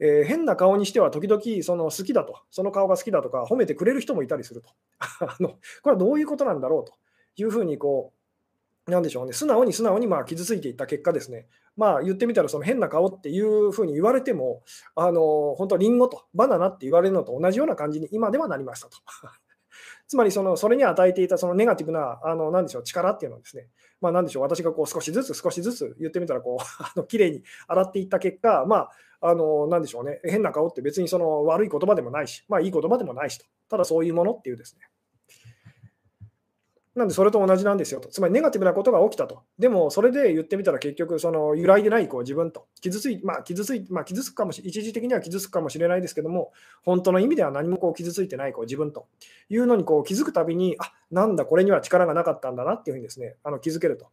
[0.00, 4.70] えー、変な顔にしては時々その好きだと、その顔が好きだとか褒めてくれる人もいたりすると。
[5.20, 5.56] あのこ
[5.86, 6.94] れはどういうことなんだろうと
[7.36, 8.21] いうふうにこう、
[8.86, 14.62] なんでしょうね、素直に素直にまあ傷ついていった結果ですね、まあ言ってみたらその変な顔っていうふうに言われても、
[14.96, 18.98] あの本当、リンゴとバナナって言われるのと同じような感じに今ではなりましたと。
[20.08, 23.68] つまりそのそれに与えていたそのネガティブなあのなんでしょう力っていうのはですね、
[24.00, 28.76] まあ、なんでしょう私がこう少しずつ少しずつ言ってみたらこう あの綺麗に洗っていった結果、ま
[29.20, 30.20] あ、あのなんでしょうね。
[30.24, 34.82] 変な顔って別にその悪い言葉でもないし、まあ、いい言葉でもないしと、ただそういうものっていうですね、
[36.94, 38.08] なんでそれと同じなんですよと。
[38.10, 39.42] つまりネガティブなことが起きたと。
[39.58, 46.52] でもそれで言ってみたら結局その揺らいでないこう自分と傷つい、まあ、傷つい、まあ、傷つくかもし一時的には傷つくかもしれないですけども、
[46.84, 49.06] 本当の意味では何もこう傷ついてないこう自分と
[49.48, 54.06] いうのにこう気づくたびに、あなんだ、これには力がなかったんだなっていうふうにですね、あの気づけると。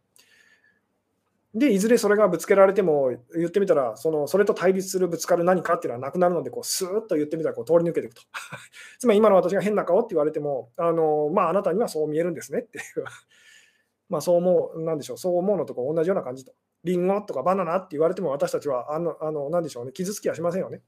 [1.52, 8.22] で、いずれそれがぶつけられても、言ってみたら、そのそれと対立するぶつかる何かっていうのはなくなるので、こうスーッと言ってみたらこう通り抜けていくと。
[9.00, 12.84] つまり今の私が変な顔って言われても、あのまあ、あなたにはそう見えるんですねっていう。
[14.08, 16.52] まあそう思う、なんでしょう、そう思うのと同じような感じと。
[16.84, 20.82] リンゴとかバナナって言われても私たちは、あの、あのなんでしょうね、傷つきはしませんよね。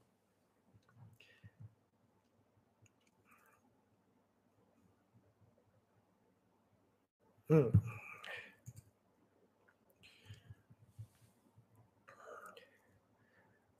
[7.49, 7.71] うん。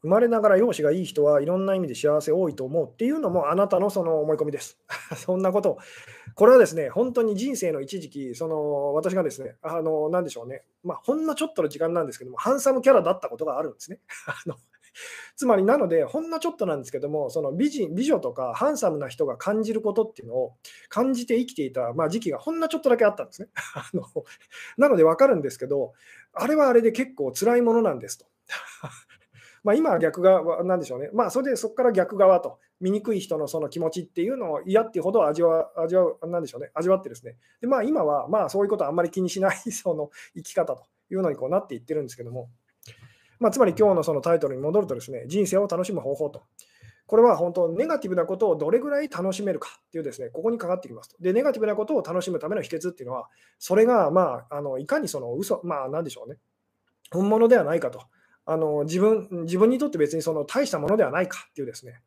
[0.03, 4.77] 生まれながら容姿がいい人はいろんな意味で幸せ多いと思うっていうのもあなたのその思い込みです。
[5.15, 5.77] そんなこと
[6.35, 13.99] これはですね、本当に人生の一時期、その私がですね、あの、なんでしょうね、まあ、ほんのちょっとの時間なんですけども、ハンサムキャラだったことがあるんですね。
[14.27, 14.55] あの
[15.35, 20.53] つまりなので、ほんのちょっとなんですけども、その美人美女とかハンサムな人が感じることっていうのを
[20.89, 23.47] 感じて生きていた、まあ、時期がほんのちょっとだけあったんですね。
[23.73, 24.03] あの
[24.77, 25.93] なので分かるんですけど、
[26.33, 28.25] あれはあれで結構辛いものなんですと。
[29.63, 31.09] まあ、今は逆側なんでしょうね。
[31.13, 37.37] まあ、それでそこから逆側と、醜い人のその気持ちっていうのを嫌っていうほど味わ味わう、なんでしょうね、味わってですね。
[37.61, 42.49] で、まあ、今は、まあ、そういうことはあんまり気にしないその生き方というのにこうなっていってるんですけども、
[43.39, 46.43] まあ、つまり今日のそのタイトルに戻るとですね、人生を楽しむ方法と。
[47.05, 51.17] これは本当、ネガティブなことをどれぐらい楽しめるかっていうですね、ここにかかってきますと。
[51.21, 56.37] で、ネガティブなことを楽しむための秘訣っていうのは、それが、まあ、あのいかにその嘘、まあ、なんでしょうね、
[57.11, 58.01] 本物ではないかと。
[58.45, 62.01] あの自分自分にとって別にその大したものではないかっていうですね。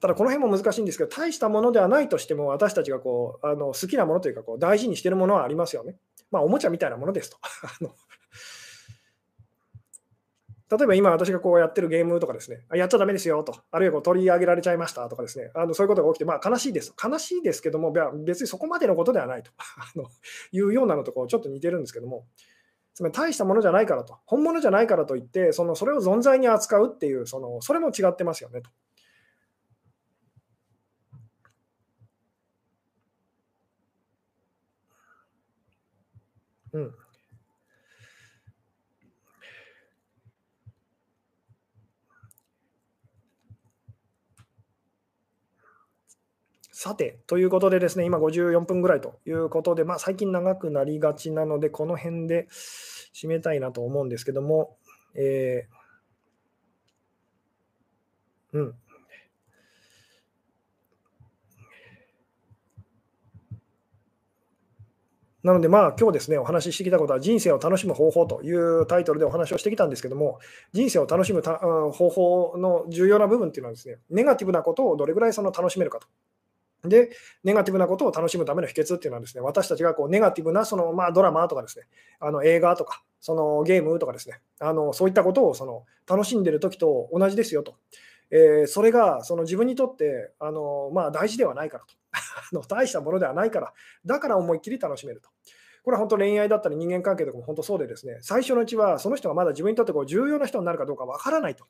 [0.00, 5.96] ただこの辺も難しいんですけど、大したものではないとしても、私たちがこうあの好きなものというかこう、大事にしているものはありますよね。
[6.30, 7.38] まあ、おもちゃみたいなものですと。
[10.68, 16.92] 例えば今私がこうやってるゲームとかですね、やっちゃだめですよと、あるいはこう取り上げられちゃいましたとかですね、あのそういうことが起きて、まあ、悲しいです。
[17.02, 17.92] 悲しいですけども、
[18.24, 20.08] 別にそこまでのことではないと あの
[20.50, 22.26] いうようなのとこうちょっと似てるんですけども、
[22.96, 28.70] つまり大したものじゃないからと、本物じゃないからといって、そのそれを存在に扱うっていう、そのそれも違ってますよねと。
[36.72, 36.94] うん、
[46.78, 52.48] さて、ということでですね、今54分ぐらいということで、まあ、最近長くなりがちなので、この辺で
[53.14, 54.76] 締めたいなと思うんですけども、
[55.14, 58.74] えー、うん。
[65.42, 70.40] なので、まあ、今日ですね、お話ししてきたことは、人生を楽しむ方法というタイトルでお話をしてきたんですけども、
[70.74, 76.06] 人生を楽しむ方法の重要な部分っていうのはですね、ネガティブなことをどれぐらいその楽しめるかと。
[76.88, 77.10] で、
[77.44, 81.86] ネガティブなことを楽しむための秘訣っていうのはですね、私たちがこうネガティブなその、まあ、ドラマとかですね、
[82.20, 87.74] あの映画とか、そのゲームとかですね、あのそういったことをその楽しんでる時と同じですよと。
[88.30, 92.18] えー、それがその自分にとってあの、まあ、大事ではないからと あ
[92.52, 93.72] の大したものではないから、
[94.04, 95.28] だから思いっきり楽しめると。
[95.84, 101.64] これは本当恋愛だったり人間関係とかも本当そうでですね、最初のうちはその人がまだ自分にとってこう重要な人になるかどうかわからないと。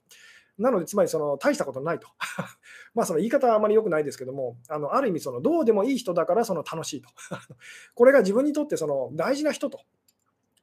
[0.58, 2.08] なので、つまりその大したことないと。
[2.94, 7.08] まあその言い方はあまり良くないですけども、あのある意味そのどうでもいい人だからその楽しいと。
[7.94, 9.80] これが自分にとってその大事な人と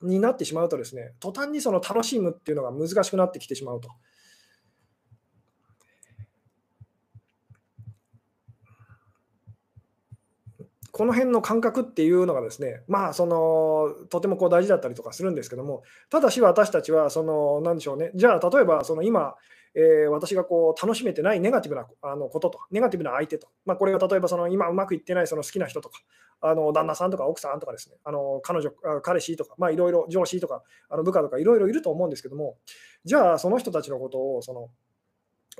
[0.02, 3.90] になってしまうとですね、途端にその楽しむっていうのが難しくなってきてしまうと。
[10.94, 15.82] この辺の感覚っていうのがですね、まあ、そのとてもこう大事だったりとかするんですけども、
[16.12, 19.34] ただし私たちは、その、なんでしょうね、じゃあ、例えば、その今、
[19.76, 26.00] えー、私がこう楽しめてないネガティブなあのことと、ネガティブな相手と、まあ、これが例えばその今うまくいってないその好きな人とか、
[26.42, 28.72] あの旦那さんとか奥さんとかですね、あの彼女、
[29.02, 32.58] 彼氏とか、まあ、いろいろ上司とか、あの部下とかいろいろいると思うんですけども、
[33.06, 34.70] じゃあその人たちのことをその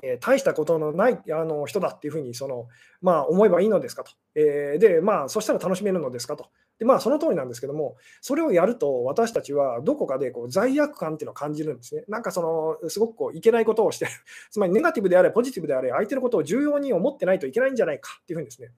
[0.02, 2.66] えー、大したことのないあの人だっていうふうにその、
[3.00, 4.12] まあ、思えばいいのですかと。
[4.34, 6.48] えー、で、まあ、そしたら楽しめるのですかと。
[6.78, 12.04] で、まあ、その通りなんですけども、それをやると、私たちはどこかでこう罪悪感っていうのを感じるんですね。
[12.08, 14.10] なんかその、すごくこういけないことをしてる。
[14.50, 18.72] つまり、ネガティブであれ、ポジティブであれ、相手のことを重要に思ってないといけないんじゃないかっていうふうにですね。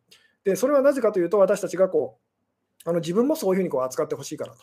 [0.45, 2.19] で、それはなぜかというと、私たちがこ
[2.85, 4.59] う、あの自分もそういうふうにこう扱ってほしいからと。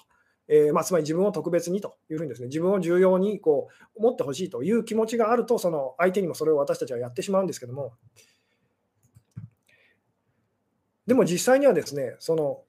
[0.48, 7.94] えー、まあ、つまり自分を特別にというふうにですね、自分を重要にこう思ってほしいという気持ちがあると、その相手にもそれを私たちはやってしまうんですけども、
[11.08, 12.64] でも実際にはですね、その、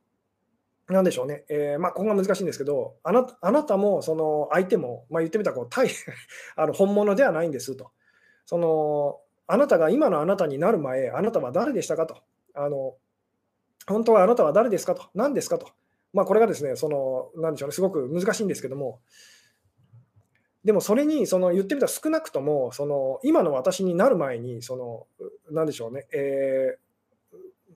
[0.89, 5.89] なんでしょうね、えー、まあ、ここが難しいんですけど、あなあなたもその相手も、まあ、言ってみたらこう対
[6.57, 7.91] あの本物ではないんですと。
[8.45, 12.17] そのあなたが今のあなたになる前、あなたは誰でしたかと。
[12.55, 12.97] あの
[13.87, 15.05] 本当はあなたは誰ですかと。
[15.15, 15.69] 何ですかと。
[16.13, 19.01] まあ、これがですね、その、なんでしょうね、すごく難しいんですけども、
[20.65, 25.07] でもそれに、その言ってみたら少なくとも、その今の私になる前に、その、
[25.51, 26.84] なんでしょうね、えー、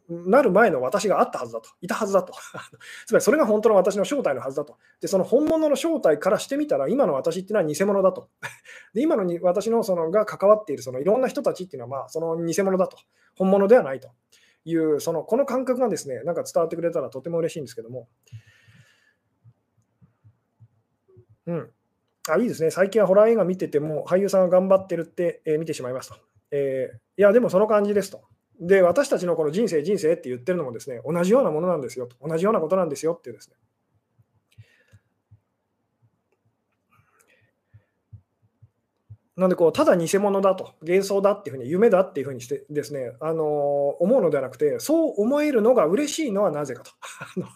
[0.09, 2.33] なる前の私があったはずだと、いたはずだと。
[3.07, 4.77] つまりそれが本当の私の正体のはずだと。
[5.01, 8.31] で、その本物の正体からしてみたら、今の私っていうのは偽物だと。
[8.95, 12.97] で、今のに私のそのが関わっているそのいろんな人たちっていうのは、まあ、その偽物だと。
[13.37, 14.09] 本物ではないと。
[14.65, 18.09] いう、そのこの感覚がですね、なんか伝わってくれたらとても嬉しいんですけども。
[21.47, 21.71] うん。
[22.29, 22.71] あ、いいですね。
[22.71, 26.17] 最近はホラー映画見てても、俳優さんが頑張ってるって、えー、見てしまいますと。
[26.51, 28.23] えー、いや、でもその感じですと。
[28.61, 32.17] で、私たちのこの人生、人生って言ってるのもですね、同じようなものなんですよと。
[32.27, 33.57] 同じようなことなんですよっていうですね。
[39.37, 43.45] なんでこう、ただ偽物だと、幻想だっていうふうに、夢だっていうふうにしてですね、あの
[44.01, 46.91] 思うのではなくて、そう思えるのが嬉しいのはなぜかと。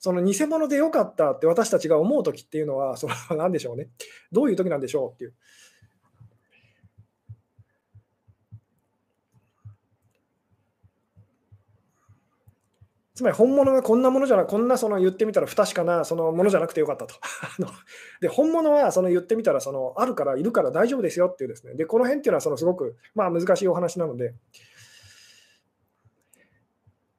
[0.00, 3.90] その偽物でよかったって私たちが思う時っていうのは、その何でしょうね。
[4.32, 5.34] どういう時なんでしょうっていう。
[13.14, 17.14] つまり本物がこんなものじゃなこんなその言ってみたら不確かなそのものじゃなくてよかったと。
[18.20, 21.74] で本物はその言ってみたらそのあるからいるから大丈夫ですよっていうですね。
[21.74, 24.34] でこの辺っていうのはそのすごくまあ難しいお話なので。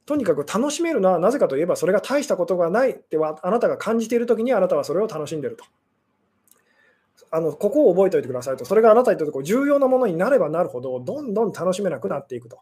[0.06, 5.66] とにかく楽しめるのはなぜかといえばそれが大したことがないってはあなたが感じているときにあなたはそれを楽しんでると。
[7.32, 8.66] あのここを覚えておいてくださいと。
[8.66, 12.60] それがあなたにとってこう重要なものになればなるほどどんどん楽しめなくなっていくと。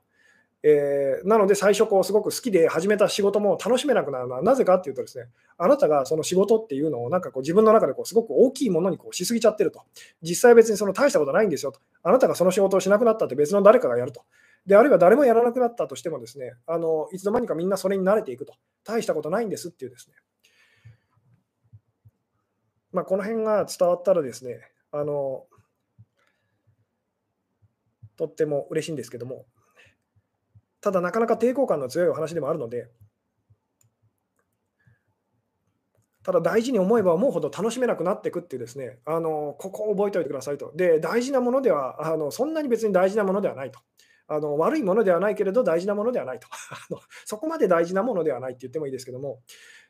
[0.66, 5.26] えー、なので最初こうすごく好きで始めた仕事も楽しめなくなるのはなぜかっていうとですね
[5.58, 9.82] あなたがその仕事っていうのをなんかこう自分の中でこうすごく大きいものにこうしすぎちゃってると。
[10.22, 11.82] 実際別にその大したことないんですよと。
[12.02, 14.24] あなたがその仕事をしなくなったって別の誰かがやると。
[14.66, 18.54] であるいは誰もやらなくなったとしてもですねあのいつの間にかみんなそれに慣れていくと。
[18.86, 20.16] 大したことないんですっていうですね。
[22.94, 24.62] まあ、この辺が伝わったらですね
[24.92, 25.46] あの
[28.16, 29.46] とっても嬉しいんですけども。
[30.84, 32.90] ただ、なかなか抵抗感の強いお話でもあるので、
[36.24, 40.74] ただ大事に思えば思うほど楽しめなくなっていくっていうですね、あのここを覚えておいてくださいと。
[40.76, 43.80] で、大事なものでは、あのそんなに別に大事なものではないと。
[44.28, 46.48] あの悪いものではないけれど大事なものではないと
[47.26, 49.42] そこまで大事なものではないって言ってもいいですけども、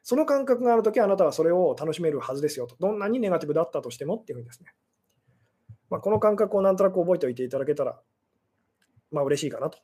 [0.03, 4.73] その感覚があるとき、あなたはそれを楽しめるはずですよと、どんなにネガティブだったとしてもっていうふうにですね、
[5.89, 7.99] まあ、この感覚をなんとなく覚えておいていただけたら、
[9.11, 9.77] まあ嬉しいかなと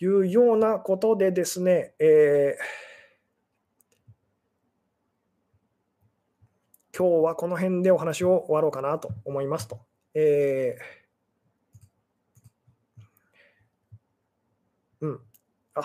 [0.00, 9.80] いうようなことでですね、えー、今日はこの辺でお話を終わろうかなと思いますと。
[10.14, 15.20] えー、うん。
[15.74, 15.82] あ、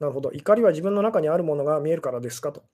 [0.00, 0.32] なるほど。
[0.32, 2.64] 怒りは自分の中にあるものが見えるからですかと。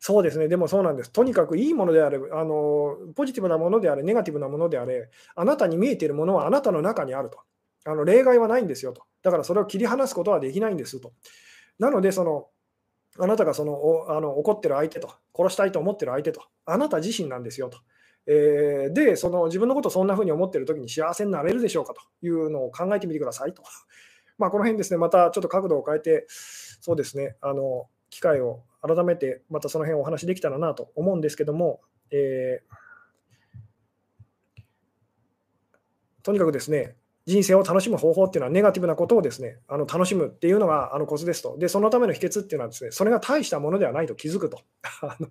[0.00, 1.10] そうですね、でもそうなんです。
[1.10, 7.38] とにかくいいものであれ、あのポジティブなものであれ、ネガティブなものであれ、あなたに見えているものはあなたの中にあると。
[7.84, 9.02] あの例外はないんですよと。
[9.22, 11.12] だからそれを切り離すことはできないんですと。
[11.78, 12.48] なので、その
[13.18, 17.78] あなたがそのおあの怒ってる相手と、殺したいと思ってる相手と、あなた自身なんですよと。
[18.26, 23.62] えー、で、その自分のことをそんな風に思ってるときに幸せになれるでしょうかというのを考えてみてくださいと。
[24.38, 31.80] まあ、この辺ですね、またちょっと角度を変えて、そうですね、あの機会を改めてまたその辺お話できたらなと思うんですけども、
[32.10, 34.62] えー、
[36.22, 36.96] とにかくですね、
[37.26, 41.56] 人生を楽しむ方法っていうのは、ネガティブなことをですねあの楽しむっていうのがあのコツですと。
[41.58, 44.60] で、そのための秘訣っていうのはですね、それが大したものではないと気づくと。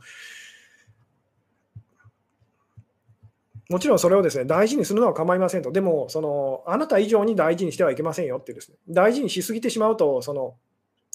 [3.70, 5.72] もちろんそれをですね大事にするのは構いませんと。
[5.72, 10.56] でも、そのあなた以上に大事にしてはいけませんよってですね、大事にしすぎてしまうと、その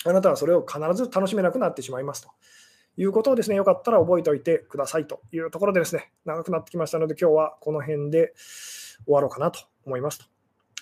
[0.05, 2.31] あなたはそれを必ず楽しめなくなってしまいますと
[2.97, 8.33] いうことをですね、よかったら覚えておいてくださいというところでですね、長くなってきましたので、今日はこの辺で
[9.05, 10.38] 終わろうかなと思いますと。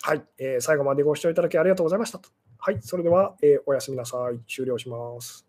[0.06, 2.20] はい、えー、最後までご視聴いただきありがとうございました。
[2.58, 4.38] はい、それでは、えー、おやすみなさい。
[4.48, 5.45] 終了します。